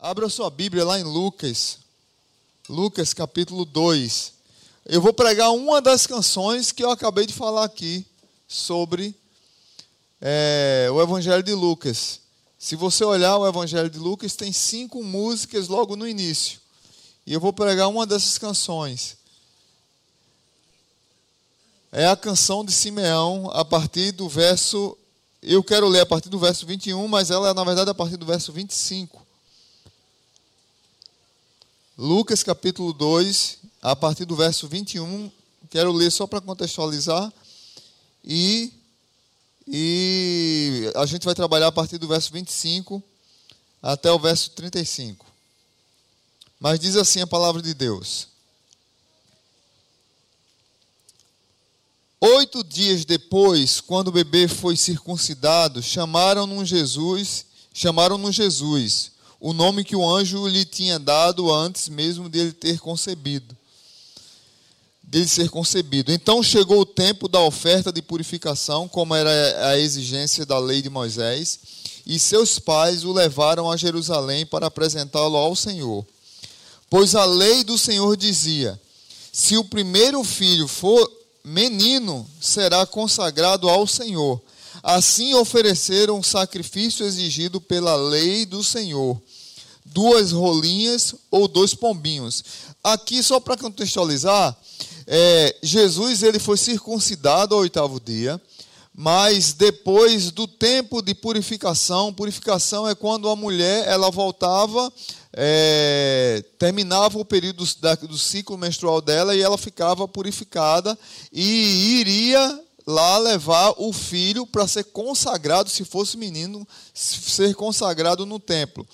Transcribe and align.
Abra 0.00 0.28
sua 0.28 0.48
Bíblia 0.48 0.84
lá 0.84 1.00
em 1.00 1.02
Lucas, 1.02 1.80
Lucas 2.68 3.12
capítulo 3.12 3.64
2. 3.64 4.32
Eu 4.86 5.02
vou 5.02 5.12
pregar 5.12 5.50
uma 5.50 5.82
das 5.82 6.06
canções 6.06 6.70
que 6.70 6.84
eu 6.84 6.90
acabei 6.92 7.26
de 7.26 7.34
falar 7.34 7.64
aqui 7.64 8.06
sobre 8.46 9.12
é, 10.20 10.88
o 10.92 11.02
Evangelho 11.02 11.42
de 11.42 11.52
Lucas. 11.52 12.20
Se 12.56 12.76
você 12.76 13.02
olhar 13.02 13.38
o 13.38 13.48
Evangelho 13.48 13.90
de 13.90 13.98
Lucas, 13.98 14.36
tem 14.36 14.52
cinco 14.52 15.02
músicas 15.02 15.66
logo 15.66 15.96
no 15.96 16.06
início. 16.06 16.60
E 17.26 17.32
eu 17.32 17.40
vou 17.40 17.52
pregar 17.52 17.88
uma 17.88 18.06
dessas 18.06 18.38
canções. 18.38 19.16
É 21.90 22.06
a 22.06 22.16
canção 22.16 22.64
de 22.64 22.70
Simeão, 22.70 23.50
a 23.52 23.64
partir 23.64 24.12
do 24.12 24.28
verso. 24.28 24.96
Eu 25.42 25.64
quero 25.64 25.88
ler 25.88 26.02
a 26.02 26.06
partir 26.06 26.28
do 26.28 26.38
verso 26.38 26.64
21, 26.64 27.08
mas 27.08 27.32
ela 27.32 27.48
é, 27.48 27.52
na 27.52 27.64
verdade, 27.64 27.90
a 27.90 27.94
partir 27.94 28.16
do 28.16 28.26
verso 28.26 28.52
25. 28.52 29.26
Lucas 32.00 32.44
capítulo 32.44 32.92
2, 32.92 33.58
a 33.82 33.96
partir 33.96 34.24
do 34.24 34.36
verso 34.36 34.68
21, 34.68 35.32
quero 35.68 35.90
ler 35.90 36.12
só 36.12 36.28
para 36.28 36.40
contextualizar. 36.40 37.32
E, 38.24 38.72
e 39.66 40.92
a 40.94 41.04
gente 41.06 41.24
vai 41.24 41.34
trabalhar 41.34 41.66
a 41.66 41.72
partir 41.72 41.98
do 41.98 42.06
verso 42.06 42.32
25 42.32 43.02
até 43.82 44.12
o 44.12 44.18
verso 44.20 44.52
35. 44.52 45.26
Mas 46.60 46.78
diz 46.78 46.94
assim 46.94 47.20
a 47.20 47.26
palavra 47.26 47.60
de 47.60 47.74
Deus. 47.74 48.28
Oito 52.20 52.62
dias 52.62 53.04
depois, 53.04 53.80
quando 53.80 54.06
o 54.06 54.12
bebê 54.12 54.46
foi 54.46 54.76
circuncidado, 54.76 55.82
chamaram-no 55.82 56.64
Jesus, 56.64 57.44
chamaram-no 57.74 58.30
Jesus 58.30 59.17
o 59.40 59.52
nome 59.52 59.84
que 59.84 59.94
o 59.94 60.08
anjo 60.08 60.46
lhe 60.48 60.64
tinha 60.64 60.98
dado 60.98 61.52
antes 61.52 61.88
mesmo 61.88 62.28
dele 62.28 62.52
ter 62.52 62.80
concebido. 62.80 63.56
Dele 65.02 65.28
ser 65.28 65.48
concebido. 65.48 66.12
Então 66.12 66.42
chegou 66.42 66.80
o 66.80 66.86
tempo 66.86 67.28
da 67.28 67.40
oferta 67.40 67.92
de 67.92 68.02
purificação, 68.02 68.88
como 68.88 69.14
era 69.14 69.68
a 69.70 69.78
exigência 69.78 70.44
da 70.44 70.58
lei 70.58 70.82
de 70.82 70.90
Moisés, 70.90 71.60
e 72.04 72.18
seus 72.18 72.58
pais 72.58 73.04
o 73.04 73.12
levaram 73.12 73.70
a 73.70 73.76
Jerusalém 73.76 74.44
para 74.44 74.66
apresentá-lo 74.66 75.36
ao 75.36 75.54
Senhor. 75.54 76.04
Pois 76.90 77.14
a 77.14 77.24
lei 77.24 77.62
do 77.62 77.78
Senhor 77.78 78.16
dizia: 78.16 78.78
se 79.32 79.56
o 79.56 79.64
primeiro 79.64 80.24
filho 80.24 80.66
for 80.66 81.10
menino, 81.44 82.28
será 82.40 82.84
consagrado 82.84 83.68
ao 83.68 83.86
Senhor. 83.86 84.40
Assim 84.90 85.34
ofereceram 85.34 86.18
o 86.18 86.24
sacrifício 86.24 87.04
exigido 87.04 87.60
pela 87.60 87.94
lei 87.94 88.46
do 88.46 88.64
Senhor 88.64 89.20
duas 89.84 90.32
rolinhas 90.32 91.14
ou 91.30 91.46
dois 91.46 91.74
pombinhos. 91.74 92.42
Aqui, 92.82 93.22
só 93.22 93.38
para 93.38 93.58
contextualizar, 93.58 94.56
é, 95.06 95.54
Jesus 95.62 96.22
ele 96.22 96.38
foi 96.38 96.56
circuncidado 96.56 97.54
ao 97.54 97.60
oitavo 97.60 98.00
dia, 98.00 98.40
mas 98.94 99.52
depois 99.52 100.30
do 100.30 100.48
tempo 100.48 101.02
de 101.02 101.14
purificação, 101.14 102.10
purificação 102.10 102.88
é 102.88 102.94
quando 102.94 103.28
a 103.28 103.36
mulher 103.36 103.86
ela 103.86 104.10
voltava, 104.10 104.90
é, 105.34 106.42
terminava 106.58 107.18
o 107.18 107.26
período 107.26 107.62
da, 107.78 107.94
do 107.94 108.16
ciclo 108.16 108.56
menstrual 108.56 109.02
dela 109.02 109.36
e 109.36 109.42
ela 109.42 109.58
ficava 109.58 110.08
purificada 110.08 110.98
e 111.30 112.00
iria 112.00 112.67
lá 112.88 113.18
levar 113.18 113.74
o 113.76 113.92
filho 113.92 114.46
para 114.46 114.66
ser 114.66 114.84
consagrado, 114.84 115.68
se 115.68 115.84
fosse 115.84 116.16
menino, 116.16 116.66
ser 116.94 117.54
consagrado 117.54 118.24
no 118.24 118.40
templo. 118.40 118.86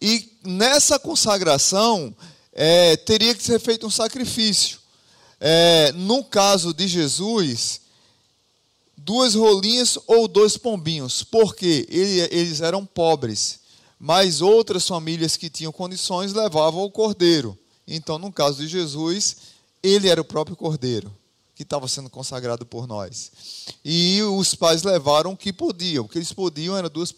E 0.00 0.38
nessa 0.44 0.96
consagração, 0.96 2.14
é, 2.52 2.96
teria 2.96 3.34
que 3.34 3.42
ser 3.42 3.58
feito 3.58 3.84
um 3.84 3.90
sacrifício. 3.90 4.78
É, 5.40 5.90
no 5.96 6.22
caso 6.22 6.72
de 6.72 6.86
Jesus, 6.86 7.80
duas 8.96 9.34
rolinhas 9.34 9.98
ou 10.06 10.28
dois 10.28 10.56
pombinhos, 10.56 11.24
porque 11.24 11.84
ele, 11.90 12.28
eles 12.30 12.60
eram 12.60 12.86
pobres, 12.86 13.58
mas 13.98 14.40
outras 14.40 14.86
famílias 14.86 15.36
que 15.36 15.50
tinham 15.50 15.72
condições 15.72 16.32
levavam 16.32 16.84
o 16.84 16.92
cordeiro. 16.92 17.58
Então, 17.88 18.20
no 18.20 18.30
caso 18.30 18.58
de 18.58 18.68
Jesus, 18.68 19.36
ele 19.82 20.08
era 20.08 20.20
o 20.20 20.24
próprio 20.24 20.54
cordeiro 20.54 21.12
que 21.56 21.62
estava 21.62 21.88
sendo 21.88 22.10
consagrado 22.10 22.66
por 22.66 22.86
nós. 22.86 23.32
E 23.82 24.22
os 24.22 24.54
pais 24.54 24.82
levaram 24.82 25.32
o 25.32 25.36
que 25.36 25.50
podiam. 25.54 26.04
O 26.04 26.08
que 26.08 26.18
eles 26.18 26.30
podiam 26.30 26.76
eram 26.76 26.90
duas, 26.90 27.14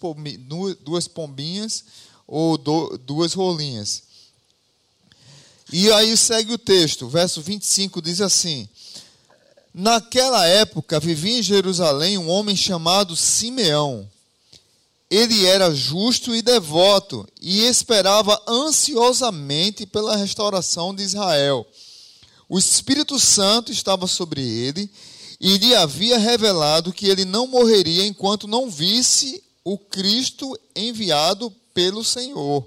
duas 0.80 1.08
pombinhas 1.08 1.84
ou 2.24 2.56
duas 2.56 3.34
rolinhas. 3.34 4.04
E 5.72 5.90
aí 5.90 6.16
segue 6.16 6.52
o 6.52 6.58
texto, 6.58 7.08
verso 7.08 7.42
25 7.42 8.00
diz 8.00 8.20
assim: 8.20 8.68
Naquela 9.74 10.46
época 10.46 11.00
vivia 11.00 11.40
em 11.40 11.42
Jerusalém 11.42 12.16
um 12.16 12.30
homem 12.30 12.54
chamado 12.54 13.16
Simeão. 13.16 14.08
Ele 15.10 15.46
era 15.46 15.74
justo 15.74 16.34
e 16.34 16.42
devoto 16.42 17.26
e 17.40 17.62
esperava 17.62 18.40
ansiosamente 18.46 19.84
pela 19.84 20.16
restauração 20.16 20.94
de 20.94 21.02
Israel. 21.02 21.66
O 22.48 22.58
Espírito 22.58 23.18
Santo 23.18 23.70
estava 23.70 24.06
sobre 24.06 24.40
ele 24.40 24.90
e 25.40 25.58
lhe 25.58 25.74
havia 25.74 26.18
revelado 26.18 26.92
que 26.92 27.06
ele 27.06 27.24
não 27.24 27.46
morreria 27.46 28.06
enquanto 28.06 28.48
não 28.48 28.70
visse 28.70 29.42
o 29.62 29.76
Cristo 29.76 30.58
enviado 30.74 31.52
pelo 31.74 32.02
Senhor. 32.02 32.66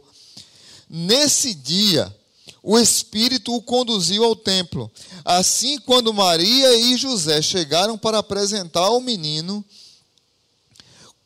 Nesse 0.87 1.53
dia, 1.53 2.15
o 2.61 2.77
Espírito 2.77 3.55
o 3.55 3.61
conduziu 3.61 4.23
ao 4.23 4.35
templo. 4.35 4.91
Assim, 5.25 5.79
quando 5.79 6.13
Maria 6.13 6.75
e 6.75 6.95
José 6.95 7.41
chegaram 7.41 7.97
para 7.97 8.19
apresentar 8.19 8.89
o 8.91 9.01
menino, 9.01 9.65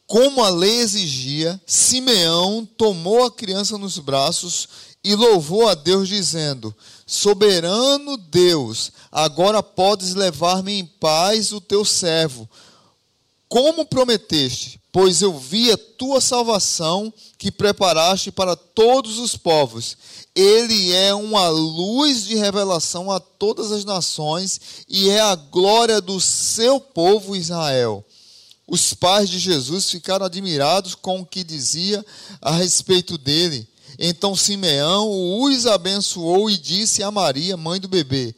como 0.07 0.43
a 0.43 0.49
lei 0.49 0.79
exigia, 0.79 1.59
Simeão 1.65 2.65
tomou 2.77 3.25
a 3.25 3.31
criança 3.31 3.77
nos 3.77 3.97
braços 3.97 4.69
e 5.05 5.13
louvou 5.13 5.69
a 5.69 5.75
Deus, 5.75 6.09
dizendo: 6.09 6.75
Soberano 7.05 8.17
Deus, 8.17 8.91
agora 9.11 9.61
podes 9.61 10.15
levar-me 10.15 10.79
em 10.79 10.83
paz 10.83 11.51
o 11.51 11.61
teu 11.61 11.85
servo, 11.85 12.49
como 13.47 13.85
prometeste, 13.85 14.81
pois 14.91 15.21
eu 15.21 15.37
vi 15.37 15.71
a 15.71 15.77
tua 15.77 16.19
salvação 16.19 17.13
que 17.37 17.51
preparaste 17.51 18.31
para 18.31 18.55
todos 18.55 19.19
os 19.19 19.37
povos. 19.37 19.95
Ele 20.33 20.91
é 20.91 21.13
uma 21.13 21.49
luz 21.49 22.25
de 22.25 22.35
revelação 22.35 23.11
a 23.11 23.19
todas 23.19 23.71
as 23.71 23.85
nações 23.85 24.59
e 24.89 25.07
é 25.07 25.21
a 25.21 25.35
glória 25.35 26.01
do 26.01 26.19
seu 26.19 26.79
povo 26.79 27.35
Israel. 27.35 28.03
Os 28.67 28.95
pais 28.95 29.29
de 29.29 29.37
Jesus 29.37 29.91
ficaram 29.91 30.25
admirados 30.25 30.95
com 30.95 31.19
o 31.19 31.25
que 31.25 31.43
dizia 31.43 32.03
a 32.41 32.51
respeito 32.51 33.19
dele. 33.19 33.67
Então 33.97 34.35
Simeão 34.35 35.41
os 35.41 35.65
abençoou 35.65 36.49
e 36.49 36.57
disse 36.57 37.01
a 37.03 37.11
Maria, 37.11 37.55
mãe 37.55 37.79
do 37.79 37.87
bebê: 37.87 38.35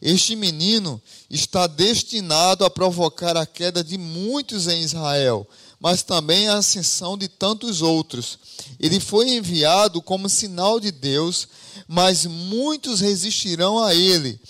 Este 0.00 0.36
menino 0.36 1.00
está 1.30 1.66
destinado 1.66 2.64
a 2.64 2.70
provocar 2.70 3.36
a 3.36 3.46
queda 3.46 3.82
de 3.82 3.96
muitos 3.98 4.66
em 4.66 4.82
Israel 4.82 5.46
mas 5.80 6.02
também 6.02 6.48
a 6.48 6.56
ascensão 6.56 7.16
de 7.16 7.28
tantos 7.28 7.82
outros. 7.82 8.38
Ele 8.80 8.98
foi 8.98 9.30
enviado 9.30 10.02
como 10.02 10.28
sinal 10.28 10.80
de 10.80 10.90
Deus, 10.90 11.46
mas 11.86 12.26
muitos 12.26 13.00
resistirão 13.00 13.82
a 13.82 13.94
ele. 13.94 14.40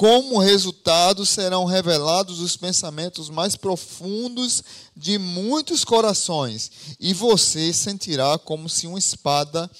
Como 0.00 0.38
resultado, 0.38 1.26
serão 1.26 1.66
revelados 1.66 2.40
os 2.40 2.56
pensamentos 2.56 3.28
mais 3.28 3.54
profundos 3.54 4.64
de 4.96 5.18
muitos 5.18 5.84
corações, 5.84 6.70
e 6.98 7.12
você 7.12 7.70
sentirá 7.70 8.38
como 8.38 8.66
se 8.66 8.86
uma 8.86 8.98
espada 8.98 9.70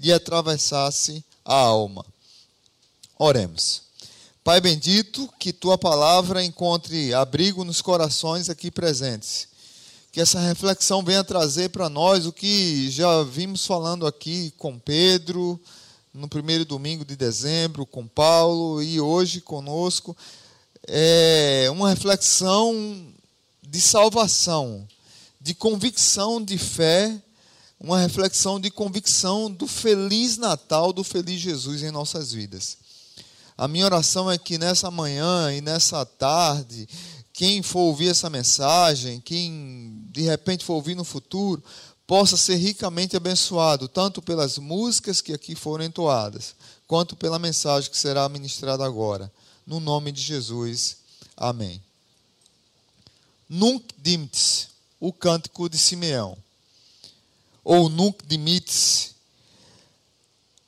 lhe 0.00 0.10
atravessasse 0.10 1.22
a 1.44 1.54
alma. 1.56 2.06
Oremos. 3.18 3.82
Pai 4.42 4.62
bendito, 4.62 5.28
que 5.38 5.52
tua 5.52 5.76
palavra 5.76 6.42
encontre 6.42 7.12
abrigo 7.12 7.62
nos 7.62 7.82
corações 7.82 8.48
aqui 8.48 8.70
presentes 8.70 9.46
que 10.10 10.22
essa 10.22 10.40
reflexão 10.40 11.02
venha 11.02 11.22
trazer 11.22 11.68
para 11.68 11.90
nós 11.90 12.24
o 12.24 12.32
que 12.32 12.90
já 12.90 13.22
vimos 13.22 13.66
falando 13.66 14.06
aqui 14.06 14.50
com 14.56 14.78
Pedro, 14.78 15.60
no 16.16 16.28
primeiro 16.28 16.64
domingo 16.64 17.04
de 17.04 17.14
dezembro, 17.14 17.84
com 17.84 18.08
Paulo 18.08 18.82
e 18.82 18.98
hoje 18.98 19.40
conosco. 19.40 20.16
É 20.88 21.68
uma 21.70 21.90
reflexão 21.90 23.12
de 23.62 23.80
salvação, 23.80 24.88
de 25.38 25.54
convicção 25.54 26.42
de 26.42 26.56
fé, 26.56 27.14
uma 27.78 28.00
reflexão 28.00 28.58
de 28.58 28.70
convicção 28.70 29.50
do 29.50 29.66
feliz 29.66 30.38
Natal, 30.38 30.92
do 30.92 31.04
feliz 31.04 31.38
Jesus 31.38 31.82
em 31.82 31.90
nossas 31.90 32.32
vidas. 32.32 32.78
A 33.58 33.68
minha 33.68 33.84
oração 33.84 34.30
é 34.30 34.38
que 34.38 34.56
nessa 34.56 34.90
manhã 34.90 35.52
e 35.52 35.60
nessa 35.60 36.04
tarde, 36.06 36.88
quem 37.32 37.62
for 37.62 37.80
ouvir 37.80 38.08
essa 38.08 38.30
mensagem, 38.30 39.20
quem 39.20 40.02
de 40.10 40.22
repente 40.22 40.64
for 40.64 40.74
ouvir 40.74 40.94
no 40.94 41.04
futuro, 41.04 41.62
possa 42.06 42.36
ser 42.36 42.56
ricamente 42.56 43.16
abençoado, 43.16 43.88
tanto 43.88 44.22
pelas 44.22 44.58
músicas 44.58 45.20
que 45.20 45.32
aqui 45.32 45.54
foram 45.54 45.84
entoadas, 45.84 46.54
quanto 46.86 47.16
pela 47.16 47.38
mensagem 47.38 47.90
que 47.90 47.98
será 47.98 48.28
ministrada 48.28 48.84
agora. 48.84 49.30
No 49.66 49.80
nome 49.80 50.12
de 50.12 50.22
Jesus. 50.22 50.98
Amém. 51.36 51.82
Nunc 53.48 53.84
dimittis, 53.98 54.68
o 55.00 55.12
cântico 55.12 55.68
de 55.68 55.78
Simeão. 55.78 56.38
Ou 57.64 57.88
nunc 57.88 58.24
dimittis. 58.24 59.14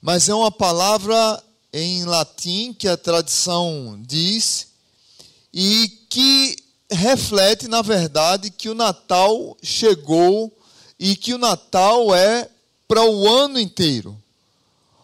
Mas 0.03 0.29
é 0.29 0.35
uma 0.35 0.51
palavra 0.51 1.43
em 1.73 2.05
latim 2.05 2.73
que 2.73 2.89
a 2.89 2.97
tradição 2.97 4.01
diz 4.05 4.69
e 5.53 5.89
que 6.09 6.57
reflete, 6.91 7.69
na 7.69 7.83
verdade, 7.83 8.51
que 8.51 8.69
o 8.69 8.75
Natal 8.75 9.57
chegou 9.63 10.53
e 10.99 11.15
que 11.15 11.33
o 11.33 11.39
Natal 11.39 12.15
é 12.15 12.49
para 12.87 13.05
o 13.05 13.29
ano 13.29 13.61
inteiro. 13.61 14.17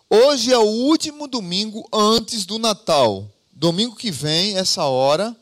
Hoje 0.08 0.52
é 0.52 0.58
o 0.58 0.62
último 0.62 1.29
domingo 1.29 1.88
antes 1.93 2.44
do 2.44 2.58
Natal. 2.58 3.31
Domingo 3.52 3.94
que 3.94 4.11
vem, 4.11 4.56
essa 4.56 4.85
hora, 4.85 5.35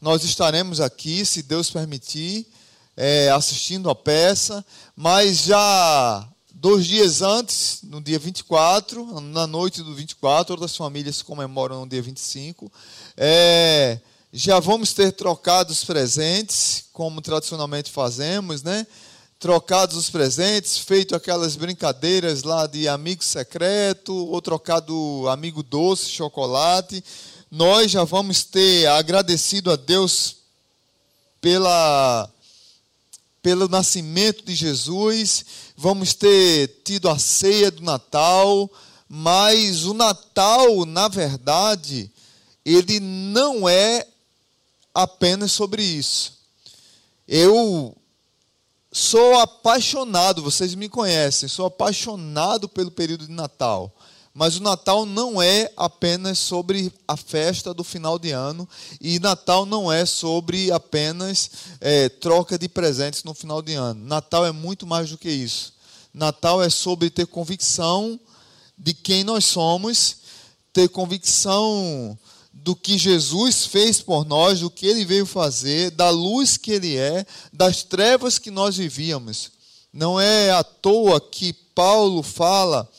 nós 0.00 0.22
estaremos 0.24 0.80
aqui, 0.80 1.24
se 1.24 1.42
Deus 1.42 1.70
permitir, 1.70 2.46
é, 2.96 3.30
assistindo 3.30 3.90
a 3.90 3.94
peça, 3.94 4.64
mas 4.94 5.38
já 5.38 6.28
dois 6.52 6.86
dias 6.86 7.22
antes, 7.22 7.80
no 7.82 8.00
dia 8.00 8.18
24, 8.18 9.20
na 9.20 9.46
noite 9.46 9.82
do 9.82 9.94
24, 9.94 10.54
outras 10.54 10.76
famílias 10.76 11.22
comemoram 11.22 11.80
no 11.80 11.88
dia 11.88 12.00
25, 12.00 12.70
é, 13.16 13.98
já 14.32 14.58
vamos 14.60 14.92
ter 14.92 15.12
trocado 15.12 15.72
os 15.72 15.84
presentes, 15.84 16.86
como 16.92 17.20
tradicionalmente 17.20 17.90
fazemos, 17.90 18.62
né? 18.62 18.86
Trocados 19.38 19.96
os 19.96 20.08
presentes, 20.08 20.78
feito 20.78 21.14
aquelas 21.14 21.56
brincadeiras 21.56 22.42
lá 22.42 22.66
de 22.66 22.88
amigo 22.88 23.22
secreto, 23.22 24.14
ou 24.14 24.40
trocado 24.40 25.28
amigo 25.28 25.62
doce, 25.62 26.08
chocolate 26.08 27.04
nós 27.56 27.92
já 27.92 28.02
vamos 28.02 28.42
ter 28.42 28.84
agradecido 28.88 29.70
a 29.70 29.76
Deus 29.76 30.38
pela, 31.40 32.28
pelo 33.40 33.68
nascimento 33.68 34.44
de 34.44 34.56
Jesus, 34.56 35.44
vamos 35.76 36.14
ter 36.14 36.80
tido 36.84 37.08
a 37.08 37.16
ceia 37.16 37.70
do 37.70 37.80
Natal, 37.80 38.68
mas 39.08 39.84
o 39.84 39.94
Natal, 39.94 40.84
na 40.84 41.06
verdade, 41.06 42.10
ele 42.64 42.98
não 42.98 43.68
é 43.68 44.04
apenas 44.92 45.52
sobre 45.52 45.80
isso. 45.80 46.32
Eu 47.28 47.96
sou 48.94 49.40
apaixonado, 49.40 50.40
vocês 50.40 50.76
me 50.76 50.88
conhecem, 50.88 51.48
sou 51.48 51.66
apaixonado 51.66 52.68
pelo 52.68 52.92
período 52.92 53.26
de 53.26 53.32
Natal. 53.32 53.92
Mas 54.32 54.56
o 54.56 54.62
Natal 54.62 55.04
não 55.04 55.42
é 55.42 55.68
apenas 55.76 56.38
sobre 56.38 56.92
a 57.06 57.16
festa 57.16 57.74
do 57.74 57.82
final 57.82 58.20
de 58.20 58.30
ano, 58.30 58.68
e 59.00 59.18
Natal 59.18 59.66
não 59.66 59.90
é 59.90 60.06
sobre 60.06 60.70
apenas 60.70 61.50
é, 61.80 62.08
troca 62.08 62.56
de 62.56 62.68
presentes 62.68 63.24
no 63.24 63.34
final 63.34 63.60
de 63.60 63.74
ano. 63.74 64.00
Natal 64.04 64.46
é 64.46 64.52
muito 64.52 64.86
mais 64.86 65.10
do 65.10 65.18
que 65.18 65.28
isso. 65.28 65.72
Natal 66.12 66.62
é 66.62 66.70
sobre 66.70 67.10
ter 67.10 67.26
convicção 67.26 68.18
de 68.78 68.94
quem 68.94 69.24
nós 69.24 69.44
somos, 69.44 70.18
ter 70.72 70.88
convicção 70.88 72.16
do 72.64 72.74
que 72.74 72.96
Jesus 72.96 73.66
fez 73.66 74.00
por 74.00 74.24
nós, 74.24 74.60
do 74.60 74.70
que 74.70 74.86
ele 74.86 75.04
veio 75.04 75.26
fazer, 75.26 75.90
da 75.90 76.08
luz 76.08 76.56
que 76.56 76.72
ele 76.72 76.96
é, 76.96 77.26
das 77.52 77.82
trevas 77.82 78.38
que 78.38 78.50
nós 78.50 78.78
vivíamos. 78.78 79.50
Não 79.92 80.18
é 80.18 80.50
à 80.50 80.64
toa 80.64 81.20
que 81.20 81.52
Paulo 81.52 82.22
fala 82.22 82.90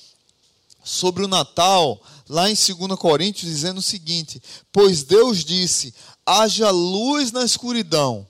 sobre 0.84 1.26
o 1.26 1.28
Natal, 1.28 2.00
lá 2.30 2.48
em 2.48 2.54
2 2.54 2.96
Coríntios, 3.00 3.52
dizendo 3.52 3.80
o 3.80 3.82
seguinte: 3.82 4.40
Pois 4.72 5.02
Deus 5.02 5.44
disse: 5.44 5.96
haja 6.24 6.70
luz 6.70 7.32
na 7.32 7.44
escuridão, 7.44 8.28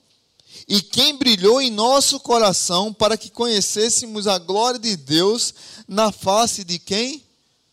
e 0.69 0.81
quem 0.81 1.17
brilhou 1.17 1.61
em 1.61 1.69
nosso 1.69 2.17
coração 2.17 2.93
para 2.93 3.17
que 3.17 3.29
conhecêssemos 3.29 4.25
a 4.25 4.38
glória 4.38 4.79
de 4.79 4.95
Deus 4.95 5.53
na 5.85 6.13
face 6.13 6.63
de 6.63 6.79
quem? 6.79 7.21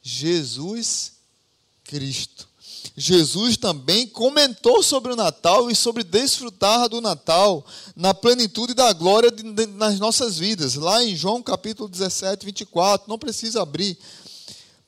Jesus 0.03 1.13
Cristo. 1.85 2.51
Jesus 2.97 3.57
também 3.57 4.07
comentou 4.07 4.83
sobre 4.83 5.13
o 5.13 5.17
Natal 5.17 5.71
e 5.71 5.75
sobre 5.75 6.05
desfrutar 6.05 6.89
do 6.89 7.01
Natal 7.01 7.65
na 7.97 8.13
plenitude 8.13 8.75
da 8.75 8.93
glória 8.93 9.31
de, 9.31 9.43
de, 9.43 9.67
nas 9.67 9.99
nossas 9.99 10.39
vidas. 10.39 10.75
Lá 10.75 11.03
em 11.03 11.17
João 11.17 11.43
capítulo 11.43 11.89
17, 11.89 12.45
24, 12.45 13.09
não 13.09 13.19
precisa 13.19 13.63
abrir, 13.63 13.99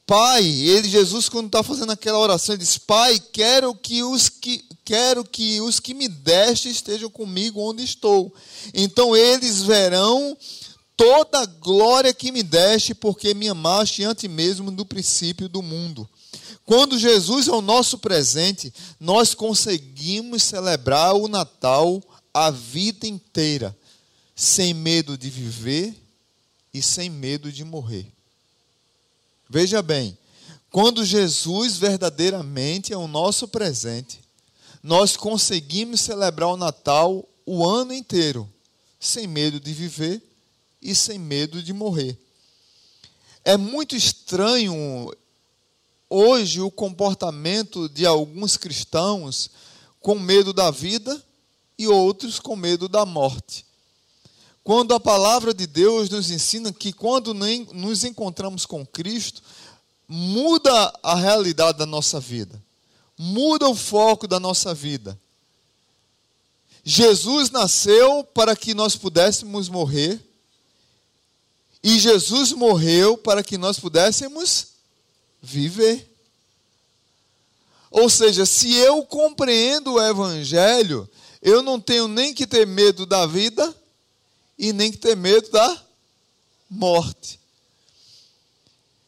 Pai, 0.07 0.45
ele, 0.45 0.87
Jesus, 0.87 1.31
quando 1.31 1.47
está 1.47 1.63
fazendo 1.63 1.93
aquela 1.93 2.19
oração, 2.19 2.55
ele 2.55 2.63
diz: 2.63 2.77
Pai, 2.77 3.19
quero 3.33 3.75
que 3.75 4.03
os 4.03 4.29
que 4.29 4.63
quero 4.85 5.25
que 5.25 5.63
os 5.63 5.81
que 5.81 5.95
me 5.95 6.09
deste 6.09 6.69
estejam 6.69 7.09
comigo 7.09 7.59
onde 7.59 7.83
estou. 7.83 8.31
Então 8.75 9.17
eles 9.17 9.63
verão 9.63 10.37
toda 10.95 11.41
a 11.41 11.47
glória 11.47 12.13
que 12.13 12.31
me 12.31 12.43
deste, 12.43 12.95
porque 12.95 13.33
me 13.33 13.49
amaste 13.49 14.05
antes 14.05 14.31
mesmo 14.31 14.71
do 14.71 14.85
princípio 14.85 15.49
do 15.49 15.63
mundo. 15.63 16.07
Quando 16.65 16.99
Jesus 16.99 17.47
é 17.47 17.53
o 17.53 17.61
nosso 17.61 17.99
presente, 17.99 18.73
nós 18.99 19.35
conseguimos 19.35 20.43
celebrar 20.43 21.15
o 21.15 21.29
Natal 21.29 22.03
a 22.33 22.51
vida 22.51 23.07
inteira, 23.07 23.77
sem 24.35 24.73
medo 24.73 25.17
de 25.17 25.29
viver 25.29 25.95
e 26.73 26.83
sem 26.83 27.11
medo 27.11 27.53
de 27.53 27.65
morrer. 27.65 28.11
Veja 29.49 29.83
bem, 29.83 30.17
quando 30.71 31.05
Jesus 31.05 31.77
verdadeiramente 31.77 32.93
é 32.93 32.97
o 32.97 33.07
nosso 33.07 33.47
presente, 33.47 34.21
nós 34.83 35.17
conseguimos 35.17 36.01
celebrar 36.01 36.49
o 36.49 36.57
Natal 36.57 37.29
o 37.47 37.65
ano 37.65 37.93
inteiro, 37.93 38.51
sem 38.99 39.27
medo 39.27 39.61
de 39.61 39.73
viver 39.73 40.21
e 40.81 40.95
sem 40.95 41.19
medo 41.19 41.63
de 41.63 41.73
morrer. 41.73 42.19
É 43.45 43.57
muito 43.57 43.95
estranho 43.95 45.15
hoje 46.15 46.61
o 46.61 46.71
comportamento 46.71 47.89
de 47.89 48.07
alguns 48.07 48.57
cristãos 48.57 49.51
com 50.01 50.17
medo 50.17 50.53
da 50.53 50.71
vida 50.71 51.21
e 51.77 51.89
outros 51.89 52.39
com 52.39 52.55
medo 52.55 52.89
da 52.89 53.05
morte. 53.05 53.67
Quando 54.63 54.95
a 54.95 55.01
palavra 55.01 55.53
de 55.53 55.67
Deus 55.67 56.09
nos 56.09 56.31
ensina 56.31 56.73
que 56.73 56.93
quando 56.93 57.35
nos 57.35 58.05
encontramos 58.05 58.65
com 58.65 58.87
Cristo, 58.87 59.43
muda 60.07 60.93
a 61.03 61.17
realidade 61.17 61.79
da 61.79 61.87
nossa 61.87 62.21
vida, 62.21 62.63
muda 63.19 63.69
o 63.69 63.75
foco 63.75 64.29
da 64.29 64.39
nossa 64.39 64.73
vida. 64.73 65.19
Jesus 66.85 67.51
nasceu 67.51 68.23
para 68.23 68.55
que 68.55 68.73
nós 68.73 68.95
pudéssemos 68.95 69.69
morrer, 69.69 70.21
e 71.83 71.99
Jesus 71.99 72.53
morreu 72.53 73.19
para 73.19 73.43
que 73.43 73.59
nós 73.59 73.79
pudéssemos 73.79 74.74
viver. 75.45 76.11
Ou 77.91 78.11
seja, 78.11 78.45
se 78.45 78.75
eu 78.75 79.05
compreendo 79.05 79.93
o 79.93 80.03
Evangelho, 80.03 81.09
eu 81.41 81.63
não 81.63 81.79
tenho 81.79 82.09
nem 82.09 82.35
que 82.35 82.47
ter 82.47 82.67
medo 82.67 83.07
da 83.07 83.27
vida 83.27 83.75
e 84.59 84.73
nem 84.73 84.91
que 84.91 84.99
ter 84.99 85.17
medo 85.17 85.51
da 85.51 85.85
morte. 86.69 87.39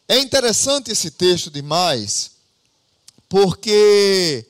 É 0.09 0.19
interessante 0.19 0.93
esse 0.93 1.11
texto 1.11 1.50
demais, 1.50 2.31
porque 3.28 4.47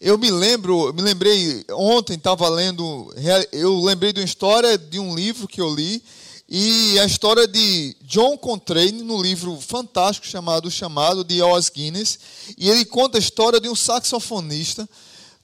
eu 0.00 0.18
me 0.18 0.30
lembro, 0.30 0.92
me 0.92 1.02
lembrei 1.02 1.64
ontem 1.70 2.14
estava 2.14 2.48
lendo, 2.48 3.14
eu 3.52 3.80
lembrei 3.82 4.12
de 4.12 4.20
uma 4.20 4.26
história 4.26 4.76
de 4.76 4.98
um 4.98 5.14
livro 5.14 5.46
que 5.46 5.60
eu 5.60 5.72
li 5.72 6.02
e 6.48 6.98
a 6.98 7.06
história 7.06 7.46
de 7.46 7.96
John 8.02 8.36
Coltrane 8.36 9.02
no 9.02 9.20
livro 9.20 9.58
fantástico 9.60 10.26
chamado 10.26 10.70
Chamado 10.70 11.24
de 11.24 11.42
Os 11.42 11.68
Guinness, 11.70 12.18
e 12.58 12.68
ele 12.68 12.84
conta 12.84 13.18
a 13.18 13.20
história 13.20 13.60
de 13.60 13.68
um 13.68 13.74
saxofonista 13.74 14.88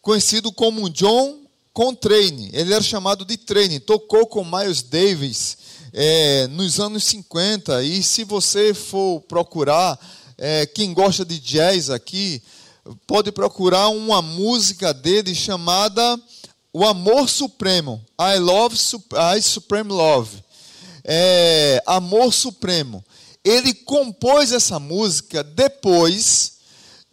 conhecido 0.02 0.52
como 0.52 0.90
John 0.90 1.40
Coltrane, 1.72 2.50
ele 2.52 2.74
era 2.74 2.82
chamado 2.82 3.24
de 3.24 3.36
Trane, 3.36 3.80
tocou 3.80 4.26
com 4.26 4.44
Miles 4.44 4.82
Davis 4.82 5.56
é, 5.92 6.46
nos 6.48 6.80
anos 6.80 7.04
50. 7.04 7.82
E 7.82 8.02
se 8.02 8.24
você 8.24 8.74
for 8.74 9.20
procurar, 9.22 9.98
é, 10.36 10.66
quem 10.66 10.92
gosta 10.92 11.24
de 11.24 11.38
jazz 11.38 11.90
aqui, 11.90 12.42
pode 13.06 13.30
procurar 13.30 13.88
uma 13.88 14.20
música 14.22 14.92
dele 14.92 15.34
chamada 15.34 16.20
O 16.72 16.84
Amor 16.84 17.28
Supremo. 17.28 18.04
I 18.20 18.38
Love 18.38 18.76
I 19.36 19.42
Supreme 19.42 19.90
Love. 19.90 20.42
É, 21.12 21.82
Amor 21.86 22.32
Supremo. 22.32 23.04
Ele 23.42 23.74
compôs 23.74 24.52
essa 24.52 24.78
música 24.78 25.42
depois 25.42 26.58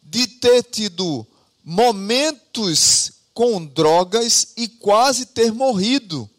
de 0.03 0.27
ter 0.27 0.61
tido 0.61 1.25
momentos 1.63 3.11
com 3.33 3.65
drogas 3.65 4.49
e 4.55 4.67
quase 4.67 5.25
ter 5.25 5.51
morrido. 5.51 6.29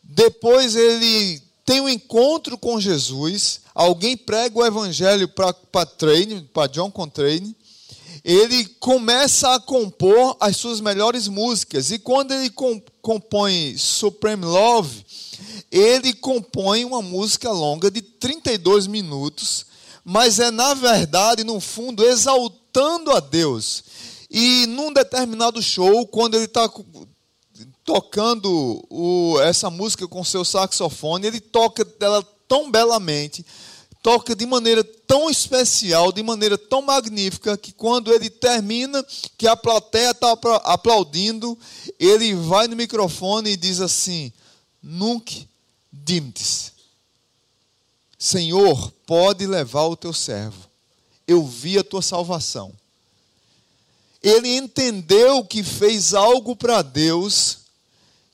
Depois 0.00 0.76
ele 0.76 1.42
tem 1.64 1.80
um 1.80 1.88
encontro 1.88 2.56
com 2.56 2.80
Jesus. 2.80 3.62
Alguém 3.74 4.16
prega 4.16 4.60
o 4.60 4.64
evangelho 4.64 5.26
para 5.28 6.66
John 6.68 6.90
Contraine. 6.90 7.56
Ele 8.26 8.64
começa 8.80 9.54
a 9.54 9.60
compor 9.60 10.36
as 10.40 10.56
suas 10.56 10.80
melhores 10.80 11.28
músicas. 11.28 11.92
E 11.92 11.98
quando 12.00 12.34
ele 12.34 12.52
compõe 13.00 13.76
Supreme 13.78 14.44
Love, 14.44 15.06
ele 15.70 16.12
compõe 16.12 16.84
uma 16.84 17.00
música 17.00 17.52
longa 17.52 17.88
de 17.88 18.02
32 18.02 18.88
minutos, 18.88 19.64
mas 20.04 20.40
é 20.40 20.50
na 20.50 20.74
verdade, 20.74 21.44
no 21.44 21.60
fundo, 21.60 22.04
exaltando 22.04 23.12
a 23.12 23.20
Deus. 23.20 23.84
E 24.28 24.66
num 24.66 24.92
determinado 24.92 25.62
show, 25.62 26.04
quando 26.08 26.34
ele 26.34 26.46
está 26.46 26.68
tocando 27.84 28.84
o, 28.90 29.38
essa 29.42 29.70
música 29.70 30.08
com 30.08 30.24
seu 30.24 30.44
saxofone, 30.44 31.28
ele 31.28 31.40
toca 31.40 31.86
ela 32.00 32.24
tão 32.48 32.72
belamente, 32.72 33.46
toca 34.06 34.36
de 34.36 34.46
maneira 34.46 34.84
tão 34.84 35.28
especial, 35.28 36.12
de 36.12 36.22
maneira 36.22 36.56
tão 36.56 36.80
magnífica, 36.80 37.56
que 37.56 37.72
quando 37.72 38.14
ele 38.14 38.30
termina, 38.30 39.04
que 39.36 39.48
a 39.48 39.56
plateia 39.56 40.12
está 40.12 40.30
aplaudindo, 40.62 41.58
ele 41.98 42.32
vai 42.32 42.68
no 42.68 42.76
microfone 42.76 43.50
e 43.50 43.56
diz 43.56 43.80
assim: 43.80 44.32
Nunca 44.80 45.34
dimtes. 45.92 46.70
Senhor, 48.16 48.92
pode 49.04 49.44
levar 49.44 49.86
o 49.86 49.96
teu 49.96 50.12
servo. 50.12 50.70
Eu 51.26 51.44
vi 51.44 51.76
a 51.76 51.82
tua 51.82 52.00
salvação. 52.00 52.72
Ele 54.22 54.56
entendeu 54.56 55.44
que 55.44 55.64
fez 55.64 56.14
algo 56.14 56.54
para 56.54 56.80
Deus, 56.80 57.58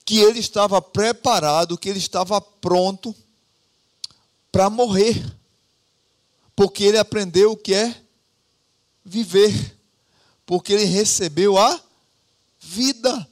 que 0.04 0.18
ele 0.18 0.38
estava 0.38 0.82
preparado, 0.82 1.78
que 1.78 1.88
ele 1.88 1.98
estava 1.98 2.42
pronto 2.42 3.16
para 4.52 4.68
morrer. 4.68 5.40
Porque 6.54 6.84
ele 6.84 6.98
aprendeu 6.98 7.52
o 7.52 7.56
que 7.56 7.74
é 7.74 7.94
viver. 9.04 9.78
Porque 10.44 10.72
ele 10.72 10.84
recebeu 10.84 11.58
a 11.58 11.80
vida 12.60 13.28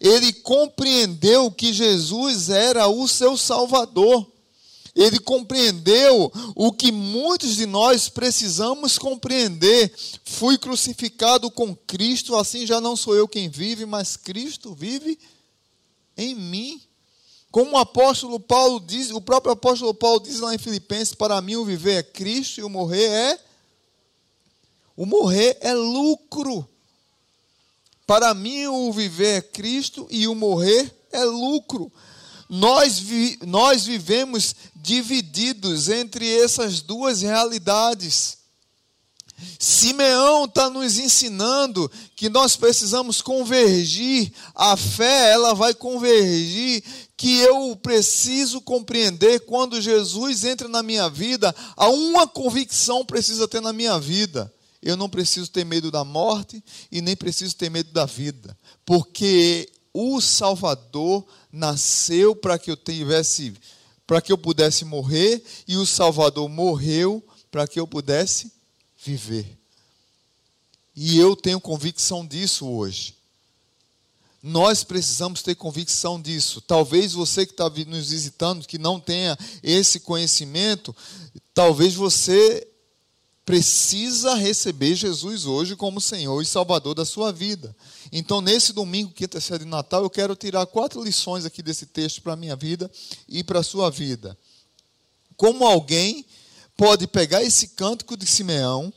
ele 0.00 0.32
compreendeu 0.32 1.50
que 1.50 1.72
Jesus 1.72 2.50
era 2.50 2.86
o 2.86 3.08
seu 3.08 3.36
Salvador. 3.36 4.30
Ele 4.94 5.18
compreendeu 5.18 6.32
o 6.54 6.72
que 6.72 6.90
muitos 6.90 7.56
de 7.56 7.66
nós 7.66 8.08
precisamos 8.08 8.98
compreender. 8.98 9.92
Fui 10.24 10.56
crucificado 10.56 11.50
com 11.50 11.76
Cristo, 11.76 12.34
assim 12.34 12.66
já 12.66 12.80
não 12.80 12.96
sou 12.96 13.14
eu 13.14 13.28
quem 13.28 13.48
vive, 13.48 13.84
mas 13.84 14.16
Cristo 14.16 14.74
vive 14.74 15.18
em 16.16 16.34
mim. 16.34 16.80
Como 17.56 17.74
o 17.74 17.78
apóstolo 17.78 18.38
Paulo 18.38 18.78
diz, 18.78 19.10
o 19.10 19.18
próprio 19.18 19.54
apóstolo 19.54 19.94
Paulo 19.94 20.20
diz 20.20 20.40
lá 20.40 20.54
em 20.54 20.58
Filipenses: 20.58 21.14
para 21.14 21.40
mim 21.40 21.56
o 21.56 21.64
viver 21.64 21.94
é 21.94 22.02
Cristo 22.02 22.60
e 22.60 22.62
o 22.62 22.68
morrer 22.68 23.08
é 23.08 23.40
o 24.94 25.06
morrer 25.06 25.56
é 25.62 25.72
lucro. 25.72 26.68
Para 28.06 28.34
mim, 28.34 28.66
o 28.66 28.92
viver 28.92 29.38
é 29.38 29.40
Cristo 29.40 30.06
e 30.10 30.28
o 30.28 30.34
morrer 30.34 30.94
é 31.10 31.24
lucro. 31.24 31.90
Nós, 32.46 32.98
vi, 32.98 33.38
nós 33.46 33.86
vivemos 33.86 34.54
divididos 34.74 35.88
entre 35.88 36.30
essas 36.38 36.82
duas 36.82 37.22
realidades. 37.22 38.36
Simeão 39.58 40.44
está 40.44 40.70
nos 40.70 40.98
ensinando 40.98 41.90
que 42.14 42.28
nós 42.28 42.56
precisamos 42.56 43.20
convergir, 43.20 44.32
a 44.54 44.76
fé 44.76 45.32
ela 45.32 45.54
vai 45.54 45.74
convergir, 45.74 46.82
que 47.16 47.38
eu 47.40 47.74
preciso 47.76 48.60
compreender 48.60 49.40
quando 49.40 49.80
Jesus 49.80 50.44
entra 50.44 50.68
na 50.68 50.82
minha 50.82 51.08
vida, 51.08 51.54
há 51.76 51.88
uma 51.88 52.26
convicção 52.26 53.04
precisa 53.04 53.48
ter 53.48 53.60
na 53.60 53.72
minha 53.72 53.98
vida 53.98 54.52
eu 54.86 54.96
não 54.96 55.08
preciso 55.08 55.50
ter 55.50 55.64
medo 55.64 55.90
da 55.90 56.04
morte 56.04 56.62
e 56.92 57.00
nem 57.00 57.16
preciso 57.16 57.56
ter 57.56 57.68
medo 57.68 57.92
da 57.92 58.06
vida, 58.06 58.56
porque 58.84 59.68
o 59.92 60.20
Salvador 60.20 61.26
nasceu 61.50 62.36
para 62.36 62.56
que 62.56 62.70
eu 62.70 62.76
tivesse, 62.76 63.54
para 64.06 64.20
que 64.20 64.30
eu 64.30 64.38
pudesse 64.38 64.84
morrer 64.84 65.42
e 65.66 65.76
o 65.76 65.84
Salvador 65.84 66.48
morreu 66.48 67.20
para 67.50 67.66
que 67.66 67.80
eu 67.80 67.86
pudesse 67.86 68.52
viver. 69.04 69.58
E 70.94 71.18
eu 71.18 71.34
tenho 71.34 71.60
convicção 71.60 72.24
disso 72.24 72.68
hoje. 72.68 73.15
Nós 74.46 74.84
precisamos 74.84 75.42
ter 75.42 75.56
convicção 75.56 76.22
disso. 76.22 76.60
Talvez 76.60 77.12
você 77.12 77.44
que 77.44 77.50
está 77.50 77.68
nos 77.68 78.10
visitando, 78.10 78.64
que 78.64 78.78
não 78.78 79.00
tenha 79.00 79.36
esse 79.60 79.98
conhecimento, 79.98 80.94
talvez 81.52 81.94
você 81.94 82.64
precisa 83.44 84.34
receber 84.34 84.94
Jesus 84.94 85.46
hoje 85.46 85.74
como 85.74 86.00
Senhor 86.00 86.40
e 86.40 86.46
Salvador 86.46 86.94
da 86.94 87.04
sua 87.04 87.32
vida. 87.32 87.74
Então, 88.12 88.40
nesse 88.40 88.72
domingo, 88.72 89.10
quinta-feira 89.10 89.64
de 89.64 89.68
Natal, 89.68 90.04
eu 90.04 90.10
quero 90.10 90.36
tirar 90.36 90.64
quatro 90.66 91.02
lições 91.02 91.44
aqui 91.44 91.60
desse 91.60 91.86
texto 91.86 92.22
para 92.22 92.34
a 92.34 92.36
minha 92.36 92.54
vida 92.54 92.88
e 93.28 93.42
para 93.42 93.58
a 93.58 93.64
sua 93.64 93.90
vida. 93.90 94.38
Como 95.36 95.66
alguém 95.66 96.24
pode 96.76 97.08
pegar 97.08 97.42
esse 97.42 97.70
cântico 97.70 98.16
de 98.16 98.26
Simeão 98.26 98.92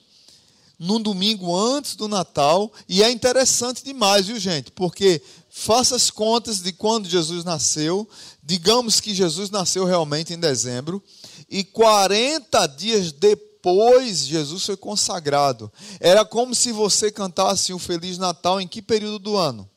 num 0.79 1.01
domingo 1.01 1.53
antes 1.53 1.95
do 1.97 2.07
Natal, 2.07 2.71
e 2.87 3.03
é 3.03 3.11
interessante 3.11 3.83
demais, 3.83 4.27
viu, 4.27 4.39
gente? 4.39 4.71
Porque 4.71 5.21
faça 5.49 5.95
as 5.95 6.09
contas 6.11 6.61
de 6.61 6.71
quando 6.71 7.09
Jesus 7.09 7.43
nasceu, 7.43 8.07
digamos 8.43 8.99
que 8.99 9.13
Jesus 9.13 9.49
nasceu 9.49 9.85
realmente 9.85 10.33
em 10.33 10.39
dezembro, 10.39 11.03
e 11.49 11.63
40 11.63 12.67
dias 12.67 13.11
depois 13.11 14.19
Jesus 14.25 14.65
foi 14.65 14.77
consagrado. 14.77 15.71
Era 15.99 16.23
como 16.23 16.53
se 16.53 16.71
você 16.71 17.11
cantasse 17.11 17.73
o 17.73 17.79
Feliz 17.79 18.17
Natal 18.17 18.61
em 18.61 18.67
que 18.67 18.81
período 18.81 19.19
do 19.19 19.37
ano? 19.37 19.69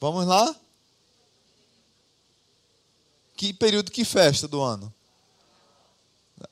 Vamos 0.00 0.26
lá? 0.26 0.54
Que 3.36 3.52
período, 3.52 3.90
que 3.90 4.04
festa 4.04 4.46
do 4.46 4.60
ano? 4.60 4.92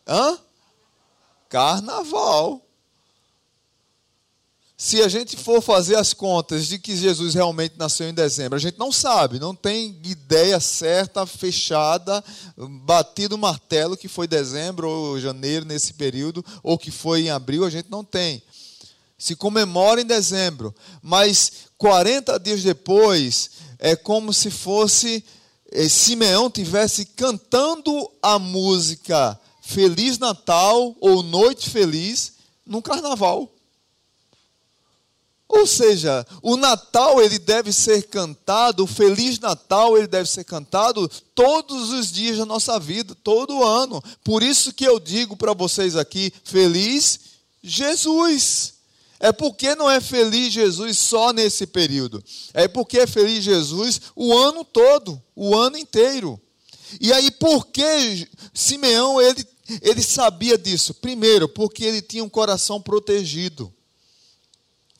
Hã? 0.06 0.38
Carnaval. 1.48 2.64
Se 4.84 5.00
a 5.00 5.06
gente 5.06 5.36
for 5.36 5.62
fazer 5.62 5.94
as 5.94 6.12
contas 6.12 6.66
de 6.66 6.76
que 6.76 6.96
Jesus 6.96 7.34
realmente 7.34 7.76
nasceu 7.78 8.08
em 8.08 8.12
dezembro, 8.12 8.56
a 8.56 8.60
gente 8.60 8.80
não 8.80 8.90
sabe, 8.90 9.38
não 9.38 9.54
tem 9.54 9.96
ideia 10.02 10.58
certa, 10.58 11.24
fechada, 11.24 12.22
batido 12.84 13.36
o 13.36 13.38
martelo 13.38 13.96
que 13.96 14.08
foi 14.08 14.26
dezembro 14.26 14.90
ou 14.90 15.20
janeiro 15.20 15.64
nesse 15.64 15.92
período, 15.92 16.44
ou 16.64 16.76
que 16.76 16.90
foi 16.90 17.26
em 17.26 17.30
abril, 17.30 17.64
a 17.64 17.70
gente 17.70 17.88
não 17.88 18.02
tem. 18.02 18.42
Se 19.16 19.36
comemora 19.36 20.00
em 20.00 20.04
dezembro, 20.04 20.74
mas 21.00 21.68
40 21.78 22.40
dias 22.40 22.64
depois 22.64 23.52
é 23.78 23.94
como 23.94 24.32
se 24.32 24.50
fosse 24.50 25.24
eh, 25.70 25.88
Simeão 25.88 26.50
tivesse 26.50 27.04
cantando 27.04 28.10
a 28.20 28.36
música 28.36 29.38
Feliz 29.62 30.18
Natal 30.18 30.96
ou 31.00 31.22
Noite 31.22 31.70
Feliz 31.70 32.32
no 32.66 32.82
carnaval. 32.82 33.51
Ou 35.52 35.66
seja, 35.66 36.26
o 36.40 36.56
Natal 36.56 37.22
ele 37.22 37.38
deve 37.38 37.74
ser 37.74 38.04
cantado, 38.04 38.84
o 38.84 38.86
Feliz 38.86 39.38
Natal 39.38 39.98
ele 39.98 40.06
deve 40.06 40.26
ser 40.26 40.44
cantado 40.44 41.06
todos 41.34 41.90
os 41.90 42.10
dias 42.10 42.38
da 42.38 42.46
nossa 42.46 42.80
vida, 42.80 43.14
todo 43.22 43.62
ano. 43.62 44.02
Por 44.24 44.42
isso 44.42 44.72
que 44.72 44.82
eu 44.82 44.98
digo 44.98 45.36
para 45.36 45.52
vocês 45.52 45.94
aqui, 45.94 46.32
feliz 46.42 47.20
Jesus. 47.62 48.72
É 49.20 49.30
porque 49.30 49.74
não 49.74 49.90
é 49.90 50.00
feliz 50.00 50.54
Jesus 50.54 50.96
só 50.98 51.34
nesse 51.34 51.66
período. 51.66 52.24
É 52.54 52.66
porque 52.66 53.00
é 53.00 53.06
feliz 53.06 53.44
Jesus 53.44 54.00
o 54.16 54.34
ano 54.34 54.64
todo, 54.64 55.22
o 55.36 55.54
ano 55.54 55.76
inteiro. 55.76 56.40
E 56.98 57.12
aí 57.12 57.30
por 57.30 57.66
que 57.66 58.26
Simeão 58.54 59.20
ele, 59.20 59.46
ele 59.82 60.02
sabia 60.02 60.56
disso? 60.56 60.94
Primeiro, 60.94 61.46
porque 61.46 61.84
ele 61.84 62.00
tinha 62.00 62.24
um 62.24 62.28
coração 62.28 62.80
protegido. 62.80 63.70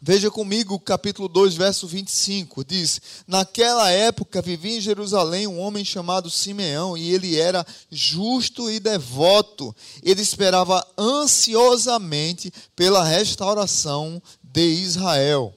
Veja 0.05 0.33
comigo 0.33 0.75
o 0.75 0.81
capítulo 0.81 1.29
2, 1.29 1.55
verso 1.55 1.87
25. 1.87 2.65
Diz: 2.65 3.01
Naquela 3.25 3.89
época 3.89 4.43
vivia 4.43 4.79
em 4.79 4.81
Jerusalém 4.81 5.47
um 5.47 5.61
homem 5.61 5.85
chamado 5.85 6.29
Simeão, 6.29 6.99
e 6.99 7.15
ele 7.15 7.39
era 7.39 7.65
justo 7.89 8.69
e 8.69 8.81
devoto. 8.81 9.73
Ele 10.03 10.21
esperava 10.21 10.85
ansiosamente 10.99 12.53
pela 12.75 13.05
restauração 13.05 14.21
de 14.43 14.65
Israel. 14.65 15.55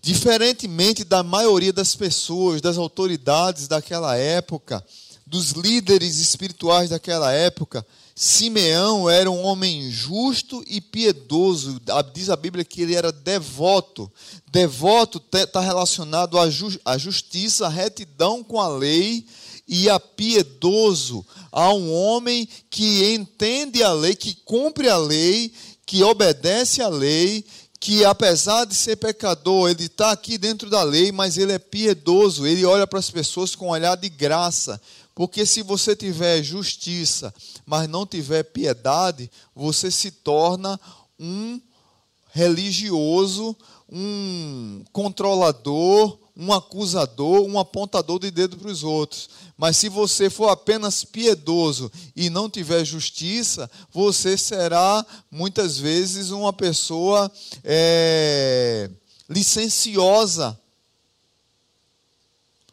Diferentemente 0.00 1.02
da 1.02 1.24
maioria 1.24 1.72
das 1.72 1.96
pessoas, 1.96 2.60
das 2.60 2.78
autoridades 2.78 3.66
daquela 3.66 4.16
época, 4.16 4.86
dos 5.26 5.50
líderes 5.50 6.18
espirituais 6.18 6.90
daquela 6.90 7.32
época, 7.32 7.84
Simeão 8.22 9.08
era 9.08 9.30
um 9.30 9.42
homem 9.42 9.90
justo 9.90 10.62
e 10.66 10.78
piedoso. 10.78 11.80
Diz 12.12 12.28
a 12.28 12.36
Bíblia 12.36 12.66
que 12.66 12.82
ele 12.82 12.94
era 12.94 13.10
devoto. 13.10 14.12
Devoto 14.52 15.22
está 15.32 15.58
relacionado 15.58 16.38
à, 16.38 16.98
justiça, 16.98 17.64
à 17.64 17.70
retidão 17.70 18.44
com 18.44 18.60
a 18.60 18.68
lei 18.68 19.24
e 19.66 19.88
a 19.88 19.98
piedoso, 19.98 21.24
a 21.50 21.72
um 21.72 21.90
homem 21.90 22.46
que 22.68 23.14
entende 23.14 23.82
a 23.82 23.90
lei, 23.94 24.14
que 24.14 24.34
cumpre 24.44 24.90
a 24.90 24.98
lei, 24.98 25.50
que 25.86 26.02
obedece 26.02 26.82
à 26.82 26.88
lei, 26.88 27.42
que 27.80 28.04
apesar 28.04 28.66
de 28.66 28.74
ser 28.74 28.96
pecador, 28.96 29.70
ele 29.70 29.86
está 29.86 30.10
aqui 30.10 30.36
dentro 30.36 30.68
da 30.68 30.82
lei, 30.82 31.10
mas 31.10 31.38
ele 31.38 31.52
é 31.52 31.58
piedoso, 31.58 32.46
ele 32.46 32.66
olha 32.66 32.86
para 32.86 32.98
as 32.98 33.10
pessoas 33.10 33.54
com 33.54 33.68
um 33.68 33.70
olhar 33.70 33.96
de 33.96 34.10
graça. 34.10 34.78
Porque 35.20 35.44
se 35.44 35.60
você 35.60 35.94
tiver 35.94 36.42
justiça, 36.42 37.34
mas 37.66 37.86
não 37.86 38.06
tiver 38.06 38.42
piedade, 38.42 39.30
você 39.54 39.90
se 39.90 40.10
torna 40.10 40.80
um 41.18 41.60
religioso, 42.32 43.54
um 43.86 44.82
controlador, 44.94 46.18
um 46.34 46.50
acusador, 46.54 47.42
um 47.42 47.58
apontador 47.58 48.18
de 48.18 48.30
dedo 48.30 48.56
para 48.56 48.70
os 48.70 48.82
outros. 48.82 49.28
Mas 49.58 49.76
se 49.76 49.90
você 49.90 50.30
for 50.30 50.48
apenas 50.48 51.04
piedoso 51.04 51.92
e 52.16 52.30
não 52.30 52.48
tiver 52.48 52.82
justiça, 52.82 53.70
você 53.92 54.38
será 54.38 55.04
muitas 55.30 55.76
vezes 55.76 56.30
uma 56.30 56.50
pessoa 56.50 57.30
é, 57.62 58.88
licenciosa, 59.28 60.58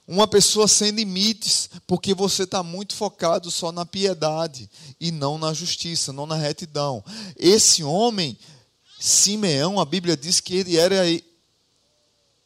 uma 0.07 0.25
pessoa 0.25 0.69
sem 0.69 0.91
limites, 0.91 1.69
porque 1.85 2.13
você 2.13 2.43
está 2.43 2.63
muito 2.63 2.95
focado 2.95 3.51
só 3.51 3.73
na 3.73 3.85
piedade 3.85 4.69
e 4.99 5.11
não 5.11 5.37
na 5.37 5.53
justiça, 5.53 6.13
não 6.13 6.25
na 6.25 6.35
retidão. 6.35 7.03
Esse 7.35 7.83
homem, 7.83 8.37
Simeão, 8.97 9.79
a 9.79 9.85
Bíblia 9.85 10.15
diz 10.15 10.39
que 10.39 10.55
ele 10.55 10.77
era 10.77 11.01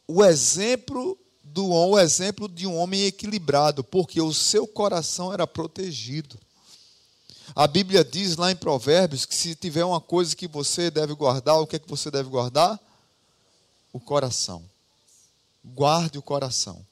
o 0.08 0.24
exemplo 0.24 1.16
do 1.44 1.70
o 1.70 1.98
exemplo 1.98 2.48
de 2.48 2.66
um 2.66 2.76
homem 2.76 3.04
equilibrado, 3.04 3.84
porque 3.84 4.20
o 4.20 4.32
seu 4.32 4.66
coração 4.66 5.32
era 5.32 5.46
protegido. 5.46 6.38
A 7.54 7.66
Bíblia 7.66 8.02
diz 8.02 8.36
lá 8.36 8.50
em 8.50 8.56
Provérbios 8.56 9.26
que 9.26 9.34
se 9.34 9.54
tiver 9.54 9.84
uma 9.84 10.00
coisa 10.00 10.34
que 10.34 10.48
você 10.48 10.90
deve 10.90 11.14
guardar, 11.14 11.60
o 11.60 11.66
que 11.66 11.76
é 11.76 11.78
que 11.78 11.88
você 11.88 12.10
deve 12.10 12.28
guardar? 12.28 12.80
O 13.92 14.00
coração. 14.00 14.64
Guarde 15.62 16.18
o 16.18 16.22
coração. 16.22 16.84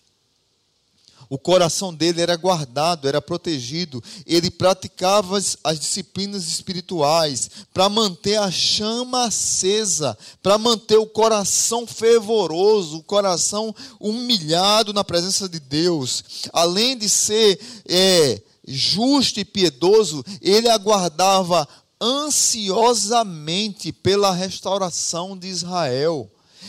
O 1.30 1.38
coração 1.38 1.94
dele 1.94 2.20
era 2.20 2.34
guardado, 2.34 3.06
era 3.06 3.22
protegido. 3.22 4.02
Ele 4.26 4.50
praticava 4.50 5.38
as, 5.38 5.56
as 5.62 5.78
disciplinas 5.78 6.48
espirituais 6.48 7.48
para 7.72 7.88
manter 7.88 8.36
a 8.36 8.50
chama 8.50 9.26
acesa, 9.26 10.18
para 10.42 10.58
manter 10.58 10.98
o 10.98 11.06
coração 11.06 11.86
fervoroso, 11.86 12.98
o 12.98 13.02
coração 13.04 13.72
humilhado 14.00 14.92
na 14.92 15.04
presença 15.04 15.48
de 15.48 15.60
Deus. 15.60 16.24
Além 16.52 16.98
de 16.98 17.08
ser 17.08 17.60
é, 17.88 18.42
justo 18.66 19.38
e 19.38 19.44
piedoso, 19.44 20.24
ele 20.42 20.68
aguardava 20.68 21.68
ansiosamente 22.00 23.92
pela 23.92 24.32
restauração 24.32 25.38
de 25.38 25.46
Israel. 25.46 26.28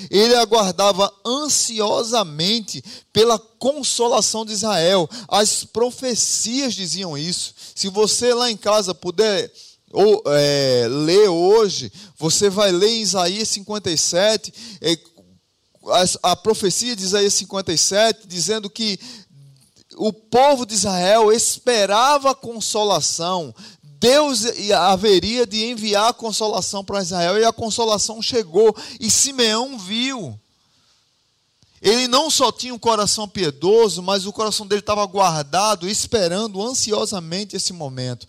Ele 0.10 0.36
aguardava 0.36 1.12
ansiosamente 1.26 2.84
pela 3.12 3.38
consolação 3.38 4.46
de 4.46 4.54
Israel. 4.54 5.10
As 5.28 5.64
profecias 5.64 6.74
diziam 6.74 7.18
isso. 7.18 7.54
Se 7.76 7.90
você 7.90 8.34
lá 8.34 8.50
em 8.50 8.58
casa 8.58 8.94
puder 8.94 9.52
ou, 9.94 10.24
é, 10.28 10.88
ler 10.90 11.30
hoje, 11.30 11.92
você 12.18 12.50
vai 12.50 12.72
ler 12.72 12.90
em 12.90 13.02
Isaías 13.02 13.50
57, 13.50 14.54
é, 14.82 14.98
a, 16.24 16.32
a 16.32 16.36
profecia 16.36 16.96
de 16.96 17.04
Isaías 17.04 17.34
57, 17.34 18.28
dizendo 18.28 18.70
que 18.70 19.00
o 19.98 20.14
povo 20.14 20.66
de 20.66 20.74
Israel 20.74 21.32
esperava 21.32 22.34
consolação, 22.34 23.54
Deus 24.02 24.42
haveria 24.72 25.46
de 25.46 25.64
enviar 25.64 26.10
a 26.10 26.14
consolação 26.14 26.84
para 26.84 27.04
Israel 27.04 27.38
e 27.38 27.46
a 27.46 27.54
consolação 27.54 28.20
chegou 28.20 28.76
e 29.00 29.12
Simeão 29.12 29.78
viu. 29.78 30.40
Ele 31.80 32.08
não 32.08 32.28
só 32.28 32.52
tinha 32.52 32.74
um 32.74 32.80
coração 32.80 33.30
piedoso, 33.30 34.02
mas 34.02 34.26
o 34.26 34.34
coração 34.34 34.66
dele 34.66 34.80
estava 34.80 35.06
guardado, 35.06 35.88
esperando 35.88 36.60
ansiosamente 36.64 37.56
esse 37.56 37.72
momento. 37.74 38.26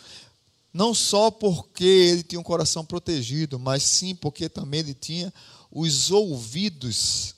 Não 0.74 0.92
só 0.92 1.30
porque 1.30 1.84
ele 1.84 2.22
tinha 2.22 2.40
um 2.40 2.44
coração 2.44 2.84
protegido, 2.84 3.58
mas 3.58 3.82
sim 3.82 4.14
porque 4.14 4.50
também 4.50 4.80
ele 4.80 4.94
tinha 4.94 5.32
os 5.70 6.10
ouvidos 6.10 7.34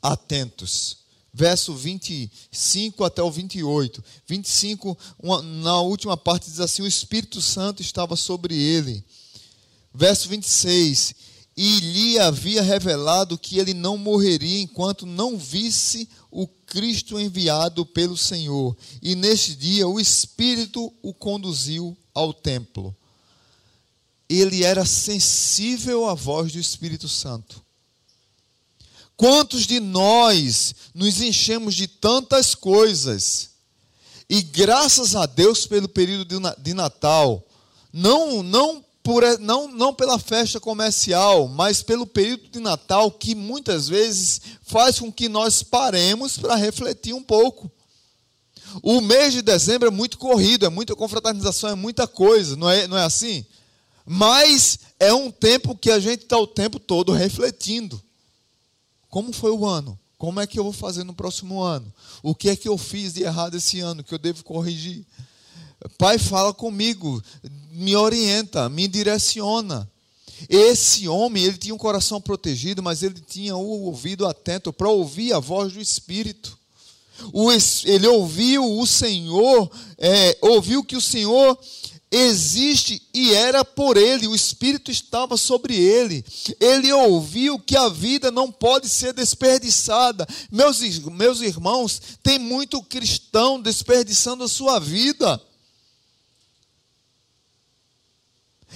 atentos 0.00 1.03
verso 1.34 1.74
25 1.74 3.02
até 3.02 3.20
o 3.20 3.30
28. 3.30 4.02
25, 4.26 4.96
uma, 5.18 5.42
na 5.42 5.80
última 5.80 6.16
parte, 6.16 6.48
diz 6.48 6.60
assim: 6.60 6.82
O 6.82 6.86
Espírito 6.86 7.42
Santo 7.42 7.82
estava 7.82 8.14
sobre 8.14 8.54
ele. 8.56 9.04
Verso 9.92 10.28
26. 10.28 11.14
E 11.56 11.80
lhe 11.80 12.18
havia 12.18 12.62
revelado 12.62 13.38
que 13.38 13.58
ele 13.58 13.74
não 13.74 13.96
morreria 13.96 14.60
enquanto 14.60 15.06
não 15.06 15.36
visse 15.36 16.08
o 16.30 16.46
Cristo 16.46 17.18
enviado 17.18 17.84
pelo 17.84 18.16
Senhor. 18.16 18.76
E 19.02 19.14
neste 19.14 19.54
dia 19.54 19.86
o 19.86 20.00
Espírito 20.00 20.92
o 21.02 21.12
conduziu 21.12 21.96
ao 22.12 22.32
templo. 22.32 22.94
Ele 24.28 24.64
era 24.64 24.84
sensível 24.84 26.08
à 26.08 26.14
voz 26.14 26.52
do 26.52 26.58
Espírito 26.58 27.08
Santo. 27.08 27.63
Quantos 29.16 29.66
de 29.66 29.80
nós 29.80 30.74
nos 30.94 31.20
enchemos 31.20 31.74
de 31.74 31.86
tantas 31.86 32.54
coisas 32.54 33.50
e 34.28 34.42
graças 34.42 35.14
a 35.14 35.26
Deus 35.26 35.66
pelo 35.66 35.88
período 35.88 36.40
de 36.58 36.74
Natal, 36.74 37.46
não 37.92 38.42
não 38.42 38.84
por, 39.04 39.22
não, 39.38 39.68
não 39.68 39.92
pela 39.92 40.18
festa 40.18 40.58
comercial, 40.58 41.46
mas 41.46 41.82
pelo 41.82 42.06
período 42.06 42.48
de 42.48 42.58
Natal 42.58 43.10
que 43.10 43.34
muitas 43.34 43.86
vezes 43.86 44.40
faz 44.62 44.98
com 44.98 45.12
que 45.12 45.28
nós 45.28 45.62
paremos 45.62 46.38
para 46.38 46.54
refletir 46.54 47.12
um 47.12 47.22
pouco. 47.22 47.70
O 48.82 49.02
mês 49.02 49.34
de 49.34 49.42
dezembro 49.42 49.88
é 49.88 49.90
muito 49.90 50.16
corrido, 50.16 50.64
é 50.64 50.70
muita 50.70 50.96
confraternização, 50.96 51.68
é 51.68 51.74
muita 51.74 52.08
coisa, 52.08 52.56
não 52.56 52.68
é, 52.68 52.88
não 52.88 52.96
é 52.96 53.04
assim? 53.04 53.44
Mas 54.06 54.78
é 54.98 55.12
um 55.12 55.30
tempo 55.30 55.76
que 55.76 55.90
a 55.90 56.00
gente 56.00 56.22
está 56.22 56.38
o 56.38 56.46
tempo 56.46 56.80
todo 56.80 57.12
refletindo. 57.12 58.02
Como 59.14 59.32
foi 59.32 59.52
o 59.52 59.64
ano? 59.64 59.96
Como 60.18 60.40
é 60.40 60.46
que 60.46 60.58
eu 60.58 60.64
vou 60.64 60.72
fazer 60.72 61.04
no 61.04 61.14
próximo 61.14 61.62
ano? 61.62 61.86
O 62.20 62.34
que 62.34 62.48
é 62.48 62.56
que 62.56 62.66
eu 62.68 62.76
fiz 62.76 63.14
de 63.14 63.22
errado 63.22 63.56
esse 63.56 63.78
ano 63.78 64.02
que 64.02 64.12
eu 64.12 64.18
devo 64.18 64.42
corrigir? 64.42 65.06
Pai, 65.96 66.18
fala 66.18 66.52
comigo, 66.52 67.22
me 67.70 67.94
orienta, 67.94 68.68
me 68.68 68.88
direciona. 68.88 69.88
Esse 70.48 71.06
homem, 71.06 71.44
ele 71.44 71.56
tinha 71.56 71.72
um 71.72 71.78
coração 71.78 72.20
protegido, 72.20 72.82
mas 72.82 73.04
ele 73.04 73.20
tinha 73.20 73.54
o 73.54 73.84
ouvido 73.84 74.26
atento 74.26 74.72
para 74.72 74.88
ouvir 74.88 75.32
a 75.32 75.38
voz 75.38 75.72
do 75.74 75.80
Espírito. 75.80 76.58
ele 77.84 78.08
ouviu 78.08 78.80
o 78.80 78.84
Senhor, 78.84 79.70
é, 79.96 80.36
ouviu 80.40 80.82
que 80.82 80.96
o 80.96 81.00
Senhor 81.00 81.56
existe 82.14 83.02
e 83.12 83.34
era 83.34 83.64
por 83.64 83.96
ele, 83.96 84.28
o 84.28 84.34
Espírito 84.34 84.90
estava 84.90 85.36
sobre 85.36 85.74
ele. 85.76 86.24
Ele 86.60 86.92
ouviu 86.92 87.58
que 87.58 87.76
a 87.76 87.88
vida 87.88 88.30
não 88.30 88.52
pode 88.52 88.88
ser 88.88 89.12
desperdiçada. 89.12 90.26
Meus, 90.50 90.80
meus 91.00 91.40
irmãos, 91.40 92.00
tem 92.22 92.38
muito 92.38 92.82
cristão 92.82 93.60
desperdiçando 93.60 94.44
a 94.44 94.48
sua 94.48 94.78
vida. 94.78 95.40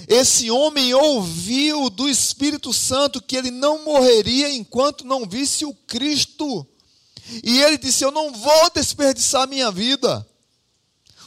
Esse 0.07 0.49
homem 0.51 0.93
ouviu 0.93 1.89
do 1.89 2.09
Espírito 2.09 2.73
Santo 2.73 3.21
que 3.21 3.35
ele 3.35 3.51
não 3.51 3.83
morreria 3.83 4.53
enquanto 4.53 5.05
não 5.05 5.25
visse 5.25 5.65
o 5.65 5.73
Cristo. 5.73 6.67
E 7.43 7.61
ele 7.61 7.77
disse: 7.77 8.03
Eu 8.03 8.11
não 8.11 8.31
vou 8.31 8.69
desperdiçar 8.73 9.47
minha 9.47 9.71
vida. 9.71 10.25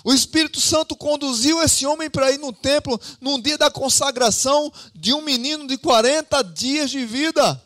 O 0.04 0.12
Espírito 0.12 0.60
Santo 0.60 0.96
conduziu 0.96 1.62
esse 1.62 1.86
homem 1.86 2.10
para 2.10 2.32
ir 2.32 2.38
no 2.38 2.52
templo 2.52 3.00
num 3.20 3.40
dia 3.40 3.56
da 3.56 3.70
consagração 3.70 4.72
de 4.94 5.14
um 5.14 5.22
menino 5.22 5.66
de 5.66 5.78
40 5.78 6.42
dias 6.42 6.90
de 6.90 7.04
vida, 7.04 7.62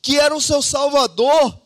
que 0.00 0.18
era 0.18 0.34
o 0.34 0.40
seu 0.40 0.62
Salvador. 0.62 1.60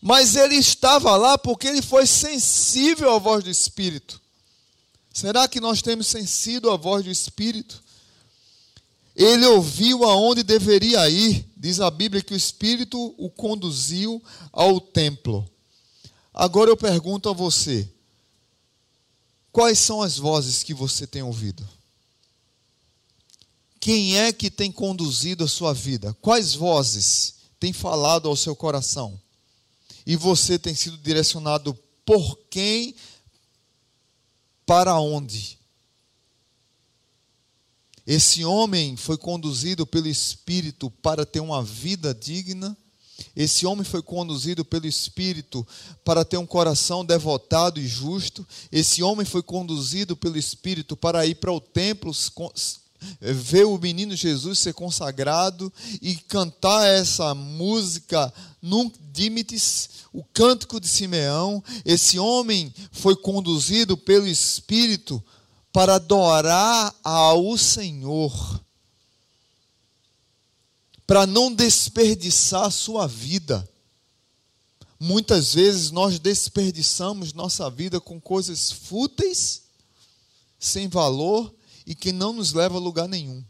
Mas 0.00 0.34
ele 0.34 0.56
estava 0.56 1.16
lá 1.16 1.38
porque 1.38 1.68
ele 1.68 1.82
foi 1.82 2.06
sensível 2.06 3.14
à 3.14 3.18
voz 3.18 3.44
do 3.44 3.50
Espírito. 3.50 4.20
Será 5.12 5.48
que 5.48 5.60
nós 5.60 5.82
temos 5.82 6.06
sentido 6.06 6.70
a 6.70 6.76
voz 6.76 7.04
do 7.04 7.10
Espírito? 7.10 7.82
Ele 9.14 9.44
ouviu 9.46 10.04
aonde 10.04 10.44
deveria 10.44 11.08
ir. 11.10 11.44
Diz 11.56 11.80
a 11.80 11.90
Bíblia 11.90 12.22
que 12.22 12.32
o 12.32 12.36
Espírito 12.36 13.14
o 13.18 13.28
conduziu 13.28 14.22
ao 14.52 14.80
templo. 14.80 15.48
Agora 16.38 16.70
eu 16.70 16.76
pergunto 16.76 17.28
a 17.28 17.32
você: 17.32 17.90
quais 19.50 19.76
são 19.80 20.00
as 20.00 20.16
vozes 20.16 20.62
que 20.62 20.72
você 20.72 21.04
tem 21.04 21.20
ouvido? 21.20 21.68
Quem 23.80 24.16
é 24.16 24.32
que 24.32 24.48
tem 24.48 24.70
conduzido 24.70 25.42
a 25.42 25.48
sua 25.48 25.74
vida? 25.74 26.14
Quais 26.22 26.54
vozes 26.54 27.34
têm 27.58 27.72
falado 27.72 28.28
ao 28.28 28.36
seu 28.36 28.54
coração? 28.54 29.20
E 30.06 30.14
você 30.14 30.56
tem 30.56 30.76
sido 30.76 30.96
direcionado 30.98 31.76
por 32.06 32.38
quem? 32.48 32.94
Para 34.64 34.98
onde? 35.00 35.58
Esse 38.06 38.44
homem 38.44 38.96
foi 38.96 39.18
conduzido 39.18 39.84
pelo 39.86 40.06
Espírito 40.06 40.88
para 40.88 41.26
ter 41.26 41.40
uma 41.40 41.64
vida 41.64 42.14
digna. 42.14 42.76
Esse 43.34 43.66
homem 43.66 43.84
foi 43.84 44.02
conduzido 44.02 44.64
pelo 44.64 44.86
Espírito 44.86 45.66
para 46.04 46.24
ter 46.24 46.36
um 46.38 46.46
coração 46.46 47.04
devotado 47.04 47.80
e 47.80 47.86
justo. 47.86 48.46
Esse 48.70 49.02
homem 49.02 49.24
foi 49.24 49.42
conduzido 49.42 50.16
pelo 50.16 50.38
Espírito 50.38 50.96
para 50.96 51.26
ir 51.26 51.36
para 51.36 51.52
o 51.52 51.60
templo, 51.60 52.12
ver 53.20 53.64
o 53.64 53.78
menino 53.78 54.16
Jesus 54.16 54.58
ser 54.58 54.74
consagrado 54.74 55.72
e 56.02 56.16
cantar 56.16 56.86
essa 56.86 57.34
música 57.34 58.32
Nunc 58.60 58.96
Dimitis, 59.12 59.88
o 60.12 60.24
cântico 60.24 60.80
de 60.80 60.88
Simeão. 60.88 61.62
Esse 61.84 62.18
homem 62.18 62.72
foi 62.92 63.16
conduzido 63.16 63.96
pelo 63.96 64.26
Espírito 64.26 65.22
para 65.72 65.96
adorar 65.96 66.94
ao 67.04 67.56
Senhor, 67.56 68.60
para 71.08 71.26
não 71.26 71.50
desperdiçar 71.50 72.64
a 72.64 72.70
sua 72.70 73.06
vida. 73.06 73.66
Muitas 75.00 75.54
vezes 75.54 75.90
nós 75.90 76.18
desperdiçamos 76.18 77.32
nossa 77.32 77.70
vida 77.70 77.98
com 77.98 78.20
coisas 78.20 78.70
fúteis, 78.70 79.62
sem 80.60 80.86
valor 80.86 81.54
e 81.86 81.94
que 81.94 82.12
não 82.12 82.34
nos 82.34 82.52
leva 82.52 82.76
a 82.76 82.80
lugar 82.80 83.08
nenhum. 83.08 83.42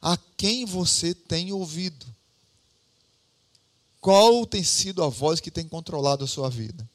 A 0.00 0.16
quem 0.36 0.64
você 0.64 1.12
tem 1.12 1.52
ouvido? 1.52 2.06
Qual 4.00 4.46
tem 4.46 4.62
sido 4.62 5.02
a 5.02 5.08
voz 5.08 5.40
que 5.40 5.50
tem 5.50 5.66
controlado 5.66 6.22
a 6.22 6.28
sua 6.28 6.48
vida? 6.48 6.88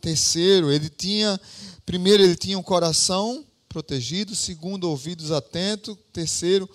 Terceiro, 0.00 0.72
ele 0.72 0.90
tinha, 0.90 1.40
primeiro, 1.86 2.24
ele 2.24 2.34
tinha 2.34 2.58
um 2.58 2.62
coração 2.62 3.46
protegido, 3.68 4.34
segundo, 4.34 4.90
ouvidos 4.90 5.30
atentos, 5.30 5.96
terceiro, 6.12 6.68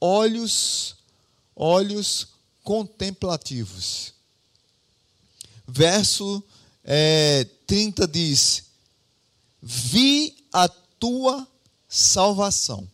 olhos, 0.00 0.96
olhos 1.54 2.28
contemplativos. 2.62 4.12
Verso 5.66 6.42
é, 6.84 7.46
30 7.66 8.06
diz: 8.08 8.64
Vi 9.62 10.34
a 10.52 10.68
tua 10.68 11.46
salvação. 11.88 12.88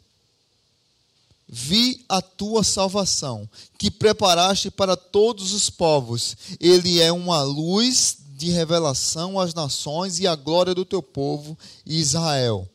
Vi 1.50 2.04
a 2.06 2.20
tua 2.20 2.62
salvação, 2.62 3.48
que 3.78 3.90
preparaste 3.90 4.70
para 4.70 4.96
todos 4.96 5.54
os 5.54 5.70
povos. 5.70 6.36
Ele 6.60 7.00
é 7.00 7.10
uma 7.10 7.42
luz 7.42 8.18
de 8.36 8.50
revelação 8.50 9.40
às 9.40 9.54
nações 9.54 10.18
e 10.18 10.26
à 10.26 10.36
glória 10.36 10.74
do 10.74 10.84
teu 10.84 11.02
povo 11.02 11.58
Israel. 11.86 12.68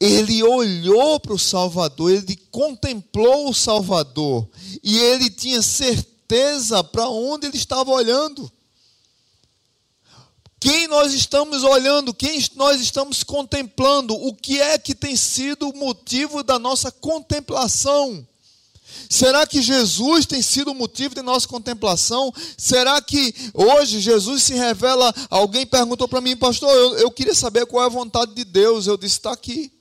Ele 0.00 0.42
olhou 0.42 1.20
para 1.20 1.34
o 1.34 1.38
Salvador, 1.38 2.10
ele 2.10 2.36
contemplou 2.50 3.50
o 3.50 3.54
Salvador 3.54 4.48
e 4.82 4.98
ele 4.98 5.28
tinha 5.28 5.60
certeza 5.60 6.82
para 6.82 7.08
onde 7.08 7.46
ele 7.46 7.56
estava 7.56 7.90
olhando. 7.90 8.50
Quem 10.58 10.88
nós 10.88 11.12
estamos 11.14 11.64
olhando, 11.64 12.12
quem 12.12 12.42
nós 12.54 12.80
estamos 12.80 13.22
contemplando, 13.22 14.14
o 14.14 14.34
que 14.34 14.60
é 14.60 14.78
que 14.78 14.94
tem 14.94 15.16
sido 15.16 15.68
o 15.68 15.76
motivo 15.76 16.42
da 16.42 16.58
nossa 16.58 16.90
contemplação? 16.90 18.26
Será 19.08 19.46
que 19.46 19.62
Jesus 19.62 20.26
tem 20.26 20.42
sido 20.42 20.70
o 20.70 20.74
motivo 20.74 21.14
de 21.14 21.22
nossa 21.22 21.48
contemplação? 21.48 22.32
Será 22.56 23.00
que 23.00 23.34
hoje 23.54 24.00
Jesus 24.00 24.42
se 24.42 24.54
revela? 24.54 25.12
Alguém 25.30 25.66
perguntou 25.66 26.06
para 26.06 26.20
mim, 26.20 26.36
pastor, 26.36 26.70
eu, 26.70 26.98
eu, 26.98 27.10
queria 27.10 27.34
saber 27.34 27.66
qual 27.66 27.82
é 27.82 27.86
a 27.86 27.90
vontade 27.90 28.34
de 28.34 28.44
Deus. 28.44 28.86
Eu 28.86 28.96
disse, 28.96 29.16
está 29.16 29.32
aqui. 29.32 29.72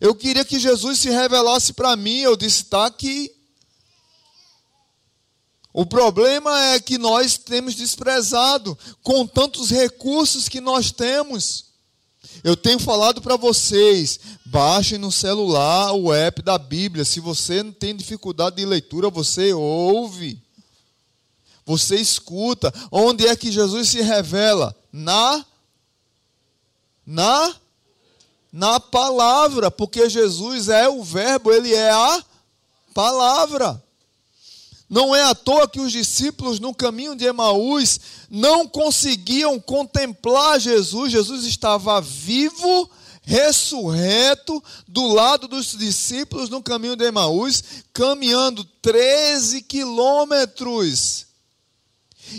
Eu 0.00 0.14
queria 0.14 0.44
que 0.44 0.58
Jesus 0.58 0.98
se 0.98 1.10
revelasse 1.10 1.72
para 1.72 1.94
mim. 1.94 2.18
Eu 2.18 2.36
disse, 2.36 2.62
está 2.62 2.86
aqui. 2.86 3.30
O 5.72 5.86
problema 5.86 6.58
é 6.72 6.80
que 6.80 6.98
nós 6.98 7.36
temos 7.36 7.74
desprezado 7.74 8.76
com 9.02 9.26
tantos 9.26 9.70
recursos 9.70 10.48
que 10.48 10.60
nós 10.60 10.90
temos. 10.90 11.66
Eu 12.42 12.56
tenho 12.56 12.78
falado 12.78 13.20
para 13.20 13.36
vocês, 13.36 14.18
baixem 14.44 14.98
no 14.98 15.12
celular 15.12 15.92
o 15.92 16.12
app 16.12 16.42
da 16.42 16.58
Bíblia. 16.58 17.04
Se 17.04 17.20
você 17.20 17.62
não 17.62 17.72
tem 17.72 17.94
dificuldade 17.94 18.56
de 18.56 18.64
leitura, 18.64 19.10
você 19.10 19.52
ouve. 19.52 20.42
Você 21.64 21.96
escuta. 21.96 22.72
Onde 22.90 23.26
é 23.26 23.36
que 23.36 23.52
Jesus 23.52 23.90
se 23.90 24.00
revela? 24.00 24.74
Na 24.92 25.44
na 27.06 27.54
na 28.52 28.80
palavra, 28.80 29.70
porque 29.70 30.08
Jesus 30.08 30.68
é 30.68 30.88
o 30.88 31.02
verbo, 31.02 31.52
ele 31.52 31.72
é 31.72 31.90
a 31.90 32.24
palavra. 32.92 33.82
Não 34.88 35.14
é 35.14 35.22
à 35.22 35.34
toa 35.36 35.68
que 35.68 35.78
os 35.78 35.92
discípulos 35.92 36.58
no 36.58 36.74
caminho 36.74 37.14
de 37.14 37.24
Emaús 37.24 38.00
não 38.28 38.66
conseguiam 38.66 39.60
contemplar 39.60 40.58
Jesus. 40.58 41.12
Jesus 41.12 41.44
estava 41.44 42.00
vivo, 42.00 42.90
ressurreto, 43.22 44.60
do 44.88 45.06
lado 45.06 45.46
dos 45.46 45.78
discípulos 45.78 46.48
no 46.50 46.60
caminho 46.60 46.96
de 46.96 47.04
Emaús, 47.04 47.62
caminhando 47.92 48.64
13 48.82 49.62
quilômetros. 49.62 51.29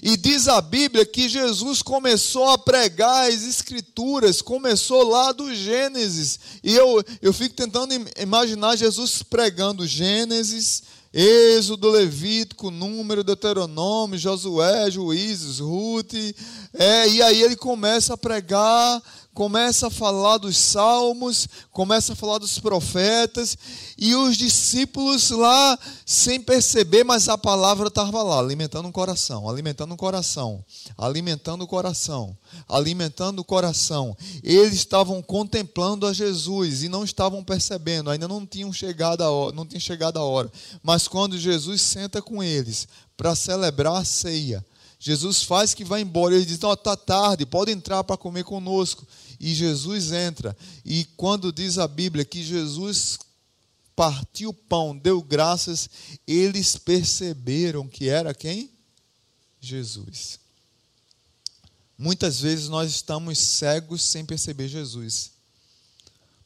E 0.01 0.15
diz 0.15 0.47
a 0.47 0.61
Bíblia 0.61 1.05
que 1.05 1.27
Jesus 1.27 1.81
começou 1.81 2.49
a 2.49 2.57
pregar 2.57 3.29
as 3.29 3.43
Escrituras, 3.43 4.41
começou 4.41 5.03
lá 5.07 5.31
do 5.31 5.53
Gênesis. 5.53 6.39
E 6.63 6.73
eu, 6.73 7.03
eu 7.21 7.33
fico 7.33 7.55
tentando 7.55 7.93
imaginar 8.19 8.75
Jesus 8.75 9.23
pregando 9.23 9.87
Gênesis, 9.87 10.83
Êxodo, 11.13 11.89
Levítico, 11.89 12.71
Número, 12.71 13.23
Deuteronômio, 13.23 14.17
Josué, 14.17 14.89
Juízes, 14.89 15.59
Ruth. 15.59 16.13
É, 16.73 17.09
e 17.09 17.21
aí 17.21 17.41
ele 17.41 17.55
começa 17.57 18.13
a 18.13 18.17
pregar, 18.17 19.01
começa 19.33 19.87
a 19.87 19.91
falar 19.91 20.37
dos 20.37 20.57
salmos, 20.57 21.47
começa 21.71 22.13
a 22.13 22.15
falar 22.15 22.37
dos 22.37 22.59
profetas, 22.59 23.57
e 23.97 24.15
os 24.15 24.37
discípulos 24.37 25.29
lá, 25.29 25.77
sem 26.05 26.41
perceber, 26.41 27.03
mas 27.03 27.29
a 27.29 27.37
palavra 27.37 27.87
estava 27.87 28.21
lá, 28.21 28.39
alimentando 28.39 28.89
o 28.89 28.91
coração, 28.91 29.49
alimentando 29.49 29.93
o 29.93 29.97
coração, 29.97 30.63
alimentando 30.97 31.63
o 31.63 31.67
coração, 31.67 32.37
alimentando 32.67 33.39
o 33.39 33.45
coração. 33.45 34.17
Eles 34.43 34.73
estavam 34.73 35.21
contemplando 35.21 36.05
a 36.05 36.13
Jesus 36.13 36.83
e 36.83 36.89
não 36.89 37.03
estavam 37.03 37.43
percebendo, 37.43 38.09
ainda 38.09 38.27
não 38.27 38.45
tinham 38.45 38.73
chegado 38.73 39.21
a 39.21 39.29
hora, 39.29 39.55
não 39.55 39.65
tinha 39.65 39.79
chegado 39.79 40.17
a 40.17 40.23
hora. 40.23 40.51
Mas 40.83 41.07
quando 41.07 41.37
Jesus 41.37 41.81
senta 41.81 42.21
com 42.21 42.43
eles 42.43 42.87
para 43.15 43.35
celebrar 43.35 43.95
a 43.95 44.05
ceia, 44.05 44.65
Jesus 45.03 45.41
faz 45.41 45.73
que 45.73 45.83
vai 45.83 46.01
embora. 46.01 46.35
Ele 46.35 46.45
diz: 46.45 46.59
Não, 46.59 46.73
está 46.73 46.95
tarde, 46.95 47.43
pode 47.43 47.71
entrar 47.71 48.03
para 48.03 48.15
comer 48.15 48.43
conosco. 48.43 49.05
E 49.39 49.51
Jesus 49.55 50.11
entra. 50.11 50.55
E 50.85 51.05
quando 51.17 51.51
diz 51.51 51.79
a 51.79 51.87
Bíblia 51.87 52.23
que 52.23 52.43
Jesus 52.43 53.17
partiu 53.95 54.51
o 54.51 54.53
pão, 54.53 54.95
deu 54.95 55.19
graças, 55.19 55.89
eles 56.27 56.77
perceberam 56.77 57.87
que 57.87 58.09
era 58.09 58.31
quem? 58.31 58.69
Jesus. 59.59 60.39
Muitas 61.97 62.39
vezes 62.39 62.69
nós 62.69 62.91
estamos 62.91 63.39
cegos 63.39 64.03
sem 64.03 64.23
perceber 64.23 64.67
Jesus, 64.67 65.31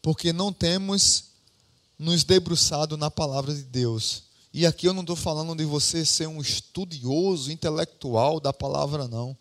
porque 0.02 0.32
não 0.32 0.54
temos 0.54 1.26
nos 2.00 2.24
debruçado 2.24 2.96
na 2.96 3.12
palavra 3.12 3.54
de 3.54 3.63
Deus. 3.63 4.25
E 4.58 4.65
aqui 4.65 4.88
eu 4.88 4.94
não 4.94 5.02
estou 5.02 5.18
falando 5.18 5.54
de 5.54 5.65
você 5.65 6.06
ser 6.06 6.30
um 6.30 6.39
estudioso 6.39 7.52
intelectual 7.52 8.39
da 8.39 8.54
palavra, 8.54 9.06
não. 9.06 9.36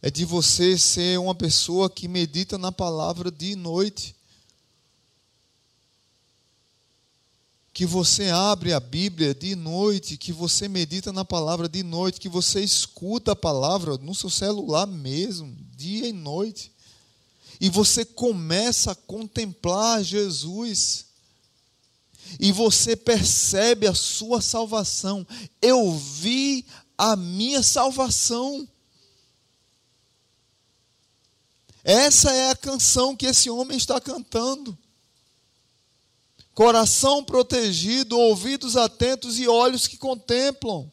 É 0.00 0.10
de 0.10 0.24
você 0.24 0.78
ser 0.78 1.18
uma 1.18 1.34
pessoa 1.34 1.90
que 1.90 2.08
medita 2.08 2.56
na 2.56 2.72
palavra 2.72 3.30
dia 3.30 3.52
e 3.52 3.56
noite. 3.56 4.16
Que 7.74 7.84
você 7.84 8.30
abre 8.30 8.72
a 8.72 8.80
Bíblia 8.80 9.34
de 9.34 9.54
noite, 9.54 10.16
que 10.16 10.32
você 10.32 10.66
medita 10.66 11.12
na 11.12 11.26
palavra 11.26 11.68
de 11.68 11.82
noite, 11.82 12.18
que 12.18 12.30
você 12.30 12.62
escuta 12.62 13.32
a 13.32 13.36
palavra 13.36 13.98
no 13.98 14.14
seu 14.14 14.30
celular 14.30 14.86
mesmo, 14.86 15.54
dia 15.76 16.08
e 16.08 16.12
noite. 16.14 16.72
E 17.60 17.68
você 17.68 18.02
começa 18.02 18.92
a 18.92 18.94
contemplar 18.94 20.02
Jesus 20.02 21.11
e 22.38 22.52
você 22.52 22.96
percebe 22.96 23.86
a 23.86 23.94
sua 23.94 24.40
salvação. 24.40 25.26
Eu 25.60 25.96
vi 25.96 26.64
a 26.96 27.16
minha 27.16 27.62
salvação. 27.62 28.68
Essa 31.84 32.32
é 32.32 32.50
a 32.50 32.56
canção 32.56 33.16
que 33.16 33.26
esse 33.26 33.50
homem 33.50 33.76
está 33.76 34.00
cantando. 34.00 34.78
Coração 36.54 37.24
protegido, 37.24 38.18
ouvidos 38.18 38.76
atentos 38.76 39.38
e 39.38 39.48
olhos 39.48 39.86
que 39.86 39.96
contemplam. 39.96 40.90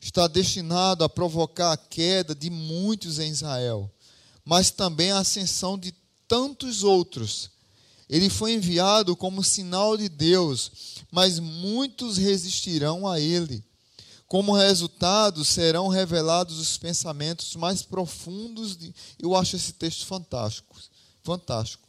está 0.01 0.27
destinado 0.29 1.03
a 1.03 1.09
provocar 1.09 1.73
a 1.73 1.77
queda 1.77 2.35
de 2.35 2.51
muitos 2.51 3.19
em 3.19 3.31
Israel, 3.31 3.91
mas 4.45 4.71
também 4.71 5.11
a 5.11 5.19
ascensão 5.19 5.77
de 5.77 5.93
tantos 6.29 6.85
outros 6.85 7.51
ele 8.09 8.31
foi 8.31 8.53
enviado 8.53 9.17
como 9.17 9.43
sinal 9.43 9.97
de 9.97 10.09
Deus, 10.09 10.71
mas 11.11 11.41
muitos 11.41 12.17
resistirão 12.17 13.07
a 13.07 13.19
ele. 13.19 13.65
Como 14.29 14.57
resultado, 14.57 15.45
serão 15.45 15.89
revelados 15.89 16.59
os 16.59 16.77
pensamentos 16.77 17.55
mais 17.57 17.83
profundos. 17.83 18.77
De... 18.77 18.95
Eu 19.19 19.35
acho 19.35 19.57
esse 19.57 19.73
texto 19.73 20.07
fantástico. 20.07 20.77
Fantástico. 21.23 21.86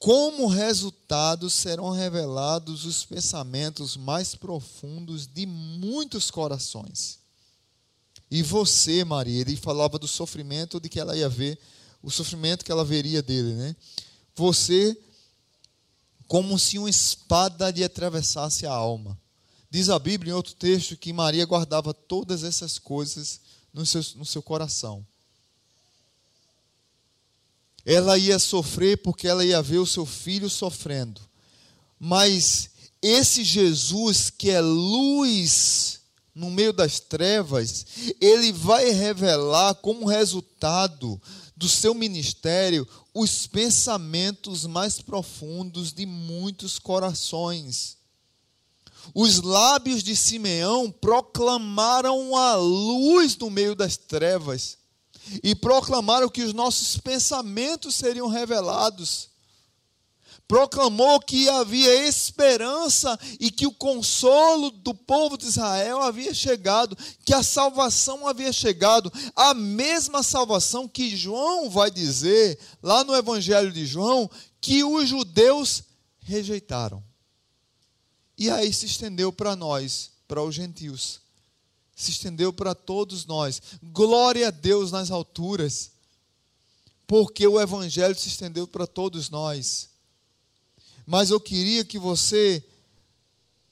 Como 0.00 0.46
resultado, 0.46 1.50
serão 1.50 1.90
revelados 1.90 2.86
os 2.86 3.04
pensamentos 3.04 3.98
mais 3.98 4.34
profundos 4.34 5.26
de 5.26 5.44
muitos 5.44 6.30
corações. 6.30 7.18
E 8.30 8.42
você, 8.42 9.04
Maria, 9.04 9.42
ele 9.42 9.56
falava 9.56 9.98
do 9.98 10.08
sofrimento 10.08 10.80
de 10.80 10.88
que 10.88 10.98
ela 10.98 11.14
ia 11.14 11.28
ver, 11.28 11.58
o 12.02 12.10
sofrimento 12.10 12.64
que 12.64 12.72
ela 12.72 12.82
veria 12.82 13.22
dele, 13.22 13.52
né? 13.52 13.76
Você 14.34 14.96
como 16.26 16.58
se 16.58 16.78
uma 16.78 16.88
espada 16.88 17.70
lhe 17.70 17.84
atravessasse 17.84 18.64
a 18.64 18.72
alma. 18.72 19.20
Diz 19.68 19.90
a 19.90 19.98
Bíblia 19.98 20.30
em 20.30 20.34
outro 20.34 20.54
texto 20.54 20.96
que 20.96 21.12
Maria 21.12 21.44
guardava 21.44 21.92
todas 21.92 22.42
essas 22.42 22.78
coisas 22.78 23.40
no 23.74 23.84
seu, 23.84 24.00
no 24.14 24.24
seu 24.24 24.40
coração. 24.40 25.06
Ela 27.92 28.16
ia 28.16 28.38
sofrer 28.38 28.98
porque 28.98 29.26
ela 29.26 29.44
ia 29.44 29.60
ver 29.60 29.78
o 29.78 29.86
seu 29.86 30.06
filho 30.06 30.48
sofrendo. 30.48 31.20
Mas 31.98 32.70
esse 33.02 33.42
Jesus 33.42 34.30
que 34.30 34.48
é 34.48 34.60
luz 34.60 35.98
no 36.32 36.52
meio 36.52 36.72
das 36.72 37.00
trevas, 37.00 37.84
ele 38.20 38.52
vai 38.52 38.90
revelar 38.90 39.74
como 39.74 40.06
resultado 40.06 41.20
do 41.56 41.68
seu 41.68 41.92
ministério 41.92 42.86
os 43.12 43.48
pensamentos 43.48 44.66
mais 44.66 45.02
profundos 45.02 45.92
de 45.92 46.06
muitos 46.06 46.78
corações. 46.78 47.96
Os 49.12 49.42
lábios 49.42 50.04
de 50.04 50.14
Simeão 50.14 50.92
proclamaram 50.92 52.36
a 52.36 52.54
luz 52.54 53.36
no 53.36 53.50
meio 53.50 53.74
das 53.74 53.96
trevas 53.96 54.78
e 55.42 55.54
proclamaram 55.54 56.28
que 56.28 56.42
os 56.42 56.52
nossos 56.52 56.96
pensamentos 56.96 57.94
seriam 57.94 58.28
revelados 58.28 59.30
proclamou 60.50 61.20
que 61.20 61.48
havia 61.48 62.08
esperança 62.08 63.16
e 63.38 63.52
que 63.52 63.68
o 63.68 63.72
consolo 63.72 64.72
do 64.72 64.92
povo 64.92 65.38
de 65.38 65.46
Israel 65.46 66.02
havia 66.02 66.34
chegado, 66.34 66.98
que 67.24 67.32
a 67.32 67.40
salvação 67.40 68.26
havia 68.26 68.52
chegado, 68.52 69.12
a 69.36 69.54
mesma 69.54 70.24
salvação 70.24 70.88
que 70.88 71.16
João 71.16 71.70
vai 71.70 71.88
dizer 71.88 72.58
lá 72.82 73.04
no 73.04 73.14
Evangelho 73.14 73.70
de 73.70 73.86
João, 73.86 74.28
que 74.60 74.82
os 74.82 75.08
judeus 75.08 75.84
rejeitaram. 76.18 77.00
E 78.36 78.50
aí 78.50 78.72
se 78.72 78.86
estendeu 78.86 79.32
para 79.32 79.54
nós, 79.54 80.10
para 80.26 80.42
os 80.42 80.52
gentios. 80.52 81.20
Se 82.00 82.10
estendeu 82.12 82.52
para 82.52 82.74
todos 82.74 83.26
nós. 83.26 83.60
Glória 83.82 84.48
a 84.48 84.50
Deus 84.50 84.90
nas 84.90 85.10
alturas. 85.10 85.90
Porque 87.06 87.46
o 87.46 87.60
evangelho 87.60 88.18
se 88.18 88.28
estendeu 88.28 88.66
para 88.66 88.86
todos 88.86 89.30
nós 89.30 89.90
mas 91.10 91.30
eu 91.30 91.40
queria 91.40 91.84
que 91.84 91.98
você 91.98 92.64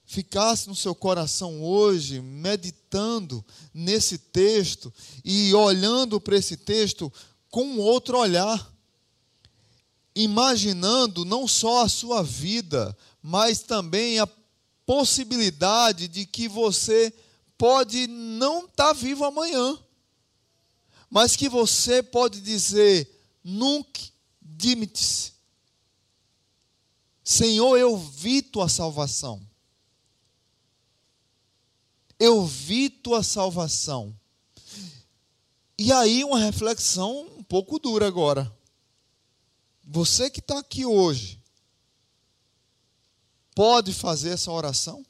ficasse 0.05 0.67
no 0.67 0.75
seu 0.75 0.93
coração 0.93 1.63
hoje, 1.63 2.21
meditando 2.21 3.45
nesse 3.73 4.19
texto 4.19 4.93
e 5.25 5.55
olhando 5.55 6.21
para 6.21 6.37
esse 6.37 6.57
texto 6.57 7.13
com 7.49 7.79
outro 7.79 8.19
olhar, 8.19 8.75
imaginando 10.17 11.25
não 11.25 11.47
só 11.47 11.85
a 11.85 11.89
sua 11.89 12.25
vida, 12.25 12.97
mas 13.23 13.61
também 13.61 14.19
a 14.19 14.29
possibilidade 14.85 16.09
de 16.09 16.27
que 16.27 16.49
você 16.49 17.15
pode 17.59 18.07
não 18.07 18.61
estar 18.61 18.87
tá 18.87 18.93
vivo 18.95 19.25
amanhã, 19.25 19.79
mas 21.11 21.37
que 21.37 21.49
você 21.49 22.03
pode 22.03 22.41
dizer: 22.41 23.11
nunca 23.45 24.01
dimite 24.41 25.37
Senhor, 27.29 27.77
eu 27.77 27.95
vi 27.95 28.41
tua 28.41 28.71
salvação. 28.71 29.47
Eu 32.19 32.47
vi 32.47 32.89
tua 32.89 33.23
salvação. 33.23 34.19
E 35.77 35.93
aí, 35.93 36.25
uma 36.25 36.39
reflexão 36.39 37.29
um 37.37 37.43
pouco 37.43 37.79
dura 37.79 38.09
agora. 38.09 38.51
Você 39.85 40.31
que 40.31 40.41
está 40.41 40.59
aqui 40.59 40.87
hoje, 40.87 41.39
pode 43.55 43.93
fazer 43.93 44.31
essa 44.31 44.51
oração? 44.51 45.05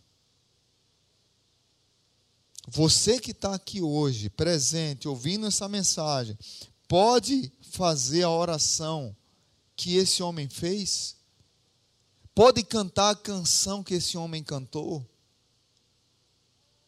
Você 2.70 3.18
que 3.18 3.31
está 3.31 3.54
aqui 3.54 3.81
hoje, 3.81 4.28
presente, 4.28 5.09
ouvindo 5.09 5.46
essa 5.46 5.66
mensagem, 5.66 6.38
pode 6.87 7.50
fazer 7.70 8.24
a 8.24 8.31
oração 8.31 9.16
que 9.74 9.96
esse 9.96 10.22
homem 10.22 10.50
fez? 10.50 11.16
Pode 12.35 12.62
cantar 12.62 13.11
a 13.11 13.16
canção 13.16 13.83
que 13.83 13.94
esse 13.94 14.18
homem 14.18 14.44
cantou? 14.44 15.02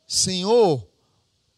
Senhor, 0.06 0.86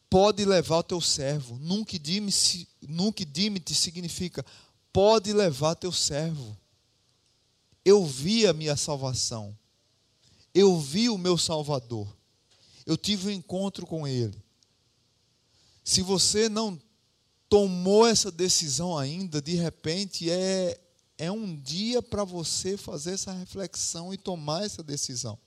pode 0.08 0.44
levar 0.44 0.78
o 0.78 0.84
teu 0.84 1.00
servo. 1.00 1.58
Nunca 1.58 1.98
dime-te 1.98 3.74
significa 3.74 4.46
pode 4.92 5.32
levar 5.32 5.74
teu 5.74 5.90
servo. 5.90 6.56
eu 7.84 8.06
vi 8.06 8.46
a 8.46 8.52
minha 8.52 8.76
salvação. 8.76 9.58
Eu 10.54 10.78
vi 10.78 11.08
o 11.08 11.18
meu 11.18 11.36
Salvador. 11.36 12.21
Eu 12.86 12.96
tive 12.96 13.28
um 13.28 13.30
encontro 13.30 13.86
com 13.86 14.06
Ele. 14.06 14.40
Se 15.84 16.02
você 16.02 16.48
não 16.48 16.80
tomou 17.48 18.06
essa 18.06 18.30
decisão 18.30 18.96
ainda, 18.96 19.42
de 19.42 19.54
repente 19.54 20.30
é, 20.30 20.80
é 21.18 21.30
um 21.30 21.54
dia 21.54 22.02
para 22.02 22.24
você 22.24 22.76
fazer 22.76 23.12
essa 23.12 23.32
reflexão 23.32 24.12
e 24.12 24.16
tomar 24.16 24.64
essa 24.64 24.82
decisão. 24.82 25.38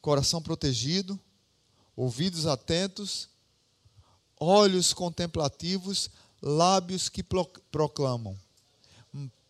Coração 0.00 0.40
protegido, 0.40 1.20
ouvidos 1.94 2.46
atentos, 2.46 3.28
olhos 4.38 4.94
contemplativos, 4.94 6.08
lábios 6.40 7.08
que 7.08 7.22
proclamam, 7.70 8.38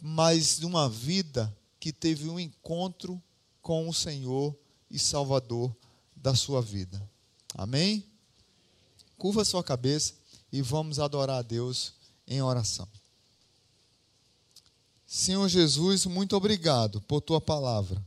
mas 0.00 0.58
de 0.58 0.66
uma 0.66 0.88
vida 0.88 1.56
que 1.78 1.92
teve 1.92 2.28
um 2.28 2.40
encontro 2.40 3.22
com 3.62 3.88
o 3.88 3.94
Senhor 3.94 4.56
e 4.90 4.98
Salvador 4.98 5.74
da 6.20 6.34
sua 6.34 6.60
vida. 6.60 7.00
Amém? 7.54 8.04
Curva 9.18 9.44
sua 9.44 9.64
cabeça 9.64 10.14
e 10.52 10.62
vamos 10.62 10.98
adorar 10.98 11.38
a 11.38 11.42
Deus 11.42 11.92
em 12.26 12.40
oração. 12.40 12.88
Senhor 15.06 15.48
Jesus, 15.48 16.06
muito 16.06 16.36
obrigado 16.36 17.00
por 17.02 17.20
tua 17.20 17.40
palavra. 17.40 18.00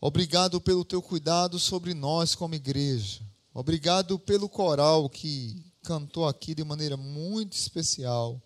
Obrigado 0.00 0.60
pelo 0.60 0.84
teu 0.84 1.00
cuidado 1.00 1.58
sobre 1.58 1.94
nós 1.94 2.34
como 2.34 2.56
igreja. 2.56 3.20
Obrigado 3.54 4.18
pelo 4.18 4.48
coral 4.48 5.08
que 5.08 5.64
cantou 5.82 6.26
aqui 6.26 6.54
de 6.54 6.64
maneira 6.64 6.96
muito 6.96 7.52
especial 7.52 8.42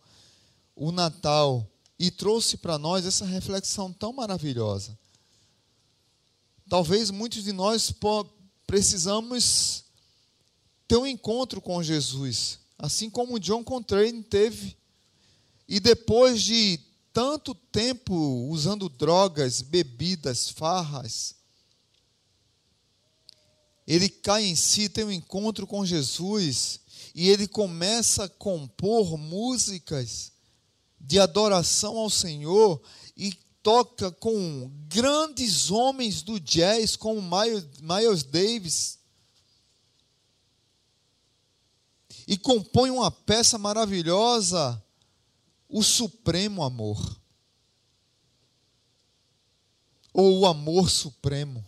o 0.74 0.92
Natal 0.92 1.66
e 1.98 2.10
trouxe 2.10 2.58
para 2.58 2.76
nós 2.76 3.06
essa 3.06 3.24
reflexão 3.24 3.90
tão 3.90 4.12
maravilhosa. 4.12 4.96
Talvez 6.68 7.10
muitos 7.10 7.44
de 7.44 7.52
nós 7.52 7.92
precisamos 8.66 9.84
ter 10.88 10.96
um 10.96 11.06
encontro 11.06 11.60
com 11.60 11.82
Jesus, 11.82 12.58
assim 12.78 13.08
como 13.08 13.38
John 13.38 13.62
Coltrane 13.62 14.22
teve. 14.22 14.76
E 15.68 15.78
depois 15.80 16.42
de 16.42 16.80
tanto 17.12 17.54
tempo 17.54 18.14
usando 18.48 18.88
drogas, 18.88 19.62
bebidas, 19.62 20.48
farras, 20.50 21.34
ele 23.86 24.08
cai 24.08 24.44
em 24.44 24.56
si, 24.56 24.88
tem 24.88 25.04
um 25.04 25.12
encontro 25.12 25.66
com 25.66 25.86
Jesus 25.86 26.80
e 27.14 27.28
ele 27.28 27.46
começa 27.46 28.24
a 28.24 28.28
compor 28.28 29.16
músicas 29.16 30.32
de 31.00 31.20
adoração 31.20 31.96
ao 31.96 32.10
Senhor 32.10 32.82
e 33.16 33.32
toca 33.66 34.12
com 34.12 34.70
grandes 34.86 35.72
homens 35.72 36.22
do 36.22 36.38
jazz 36.38 36.94
como 36.94 37.20
Miles 37.20 38.22
Davis 38.22 39.00
e 42.28 42.38
compõe 42.38 42.90
uma 42.90 43.10
peça 43.10 43.58
maravilhosa, 43.58 44.80
o 45.68 45.82
supremo 45.82 46.62
amor. 46.62 47.20
Ou 50.14 50.38
o 50.38 50.46
amor 50.46 50.88
supremo. 50.88 51.66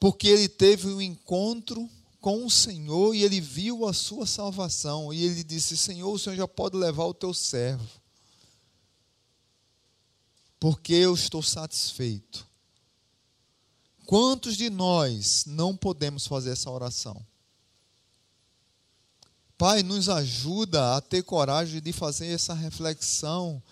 Porque 0.00 0.26
ele 0.26 0.48
teve 0.48 0.88
um 0.88 1.00
encontro 1.00 1.88
com 2.20 2.44
o 2.44 2.50
Senhor 2.50 3.14
e 3.14 3.22
ele 3.22 3.40
viu 3.40 3.86
a 3.86 3.92
sua 3.92 4.26
salvação. 4.26 5.14
E 5.14 5.22
ele 5.22 5.44
disse: 5.44 5.76
Senhor, 5.76 6.12
o 6.12 6.18
Senhor 6.18 6.34
já 6.34 6.48
pode 6.48 6.76
levar 6.76 7.04
o 7.04 7.14
teu 7.14 7.32
servo. 7.32 7.99
Porque 10.60 10.92
eu 10.92 11.14
estou 11.14 11.42
satisfeito. 11.42 12.46
Quantos 14.04 14.56
de 14.56 14.68
nós 14.68 15.44
não 15.46 15.76
podemos 15.76 16.26
fazer 16.26 16.50
essa 16.50 16.70
oração? 16.70 17.24
Pai, 19.56 19.82
nos 19.82 20.08
ajuda 20.08 20.96
a 20.96 21.00
ter 21.00 21.22
coragem 21.22 21.80
de 21.80 21.92
fazer 21.92 22.26
essa 22.28 22.54
reflexão 22.54 23.62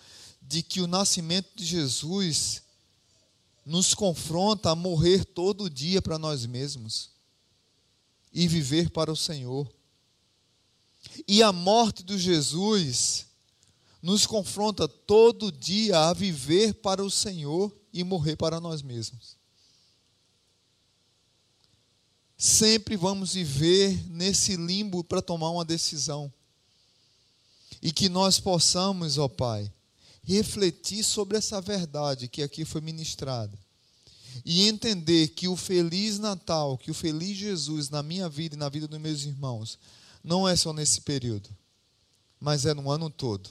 de 0.41 0.63
que 0.63 0.81
o 0.81 0.87
nascimento 0.87 1.49
de 1.55 1.65
Jesus 1.65 2.63
nos 3.65 3.93
confronta 3.93 4.71
a 4.71 4.75
morrer 4.75 5.23
todo 5.25 5.69
dia 5.69 6.01
para 6.01 6.17
nós 6.17 6.45
mesmos 6.45 7.11
e 8.33 8.47
viver 8.47 8.89
para 8.89 9.11
o 9.11 9.15
Senhor. 9.15 9.71
E 11.27 11.43
a 11.43 11.51
morte 11.51 12.03
de 12.03 12.17
Jesus 12.17 13.27
nos 14.01 14.25
confronta 14.25 14.87
todo 14.87 15.51
dia 15.51 16.07
a 16.07 16.13
viver 16.13 16.75
para 16.75 17.03
o 17.03 17.11
Senhor 17.11 17.75
e 17.91 18.03
morrer 18.03 18.35
para 18.35 18.59
nós 18.59 18.81
mesmos 18.81 19.39
sempre 22.39 22.95
vamos 22.95 23.33
viver 23.33 24.01
nesse 24.09 24.55
limbo 24.55 25.03
para 25.03 25.21
tomar 25.21 25.49
uma 25.49 25.65
decisão. 25.65 26.31
E 27.81 27.91
que 27.91 28.07
nós 28.07 28.39
possamos, 28.39 29.17
ó 29.17 29.27
Pai, 29.27 29.69
refletir 30.23 31.03
sobre 31.03 31.37
essa 31.37 31.59
verdade 31.59 32.29
que 32.29 32.41
aqui 32.41 32.63
foi 32.63 32.79
ministrada. 32.79 33.59
E 34.45 34.69
entender 34.69 35.29
que 35.29 35.49
o 35.49 35.57
feliz 35.57 36.17
Natal, 36.17 36.77
que 36.77 36.89
o 36.89 36.93
feliz 36.93 37.35
Jesus 37.35 37.89
na 37.89 38.01
minha 38.01 38.29
vida 38.29 38.55
e 38.55 38.57
na 38.57 38.69
vida 38.69 38.87
dos 38.87 38.99
meus 38.99 39.25
irmãos, 39.25 39.77
não 40.23 40.47
é 40.47 40.55
só 40.55 40.71
nesse 40.71 41.01
período, 41.01 41.49
mas 42.39 42.65
é 42.65 42.73
no 42.73 42.89
ano 42.89 43.09
todo. 43.09 43.49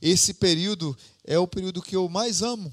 Esse 0.00 0.34
período 0.34 0.96
é 1.24 1.38
o 1.38 1.46
período 1.46 1.82
que 1.82 1.96
eu 1.96 2.08
mais 2.08 2.42
amo. 2.42 2.72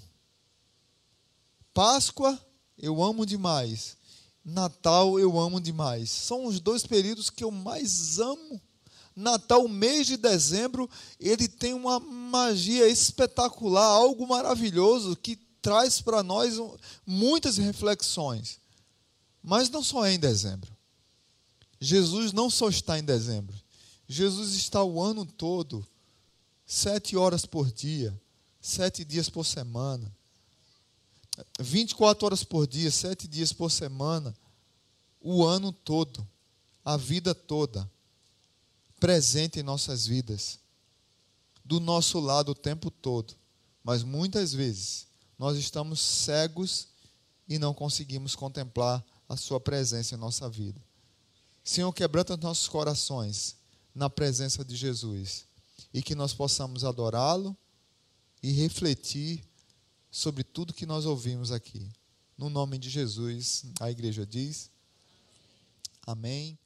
Páscoa, 1.73 2.39
eu 2.77 3.03
amo 3.03 3.25
demais. 3.25 3.97
Natal 4.43 5.19
eu 5.19 5.39
amo 5.39 5.59
demais. 5.59 6.11
São 6.11 6.45
os 6.45 6.59
dois 6.59 6.85
períodos 6.85 7.29
que 7.29 7.43
eu 7.43 7.51
mais 7.51 8.19
amo. 8.19 8.61
Natal, 9.15 9.67
mês 9.67 10.07
de 10.07 10.17
dezembro, 10.17 10.89
ele 11.19 11.47
tem 11.47 11.73
uma 11.73 11.99
magia 11.99 12.87
espetacular, 12.87 13.85
algo 13.85 14.27
maravilhoso 14.27 15.15
que 15.15 15.37
traz 15.61 16.01
para 16.01 16.21
nós 16.21 16.59
muitas 17.05 17.57
reflexões. 17.57 18.59
Mas 19.41 19.69
não 19.69 19.81
só 19.81 20.05
é 20.05 20.13
em 20.13 20.19
dezembro. 20.19 20.75
Jesus 21.79 22.33
não 22.33 22.49
só 22.49 22.69
está 22.69 22.99
em 22.99 23.03
dezembro. 23.03 23.55
Jesus 24.07 24.53
está 24.53 24.83
o 24.83 25.01
ano 25.01 25.25
todo, 25.25 25.85
sete 26.65 27.15
horas 27.15 27.45
por 27.45 27.71
dia, 27.71 28.19
sete 28.59 29.05
dias 29.05 29.29
por 29.29 29.45
semana. 29.45 30.11
24 31.59 32.25
horas 32.25 32.43
por 32.43 32.65
dia, 32.65 32.89
sete 32.89 33.27
dias 33.27 33.51
por 33.51 33.69
semana, 33.69 34.35
o 35.19 35.45
ano 35.45 35.71
todo, 35.71 36.25
a 36.83 36.95
vida 36.95 37.35
toda, 37.35 37.89
presente 38.99 39.59
em 39.59 39.63
nossas 39.63 40.07
vidas, 40.07 40.59
do 41.63 41.79
nosso 41.79 42.19
lado 42.19 42.51
o 42.51 42.55
tempo 42.55 42.89
todo. 42.89 43.35
Mas 43.83 44.01
muitas 44.01 44.53
vezes 44.53 45.07
nós 45.37 45.57
estamos 45.57 45.99
cegos 45.99 46.87
e 47.47 47.59
não 47.59 47.73
conseguimos 47.73 48.33
contemplar 48.33 49.03
a 49.27 49.35
Sua 49.35 49.59
presença 49.59 50.15
em 50.15 50.17
nossa 50.17 50.49
vida. 50.49 50.81
Senhor, 51.63 51.91
quebranta 51.91 52.37
nossos 52.37 52.67
corações 52.67 53.57
na 53.93 54.09
presença 54.09 54.63
de 54.63 54.75
Jesus 54.75 55.45
e 55.95 56.03
que 56.03 56.13
nós 56.13 56.33
possamos 56.33 56.83
adorá-lo 56.83 57.55
e 58.43 58.51
refletir 58.51 59.41
sobre 60.11 60.43
tudo 60.43 60.73
que 60.73 60.85
nós 60.85 61.05
ouvimos 61.05 61.53
aqui. 61.53 61.89
No 62.37 62.49
nome 62.49 62.77
de 62.77 62.89
Jesus, 62.89 63.63
a 63.79 63.89
igreja 63.89 64.25
diz: 64.25 64.69
Amém. 66.05 66.59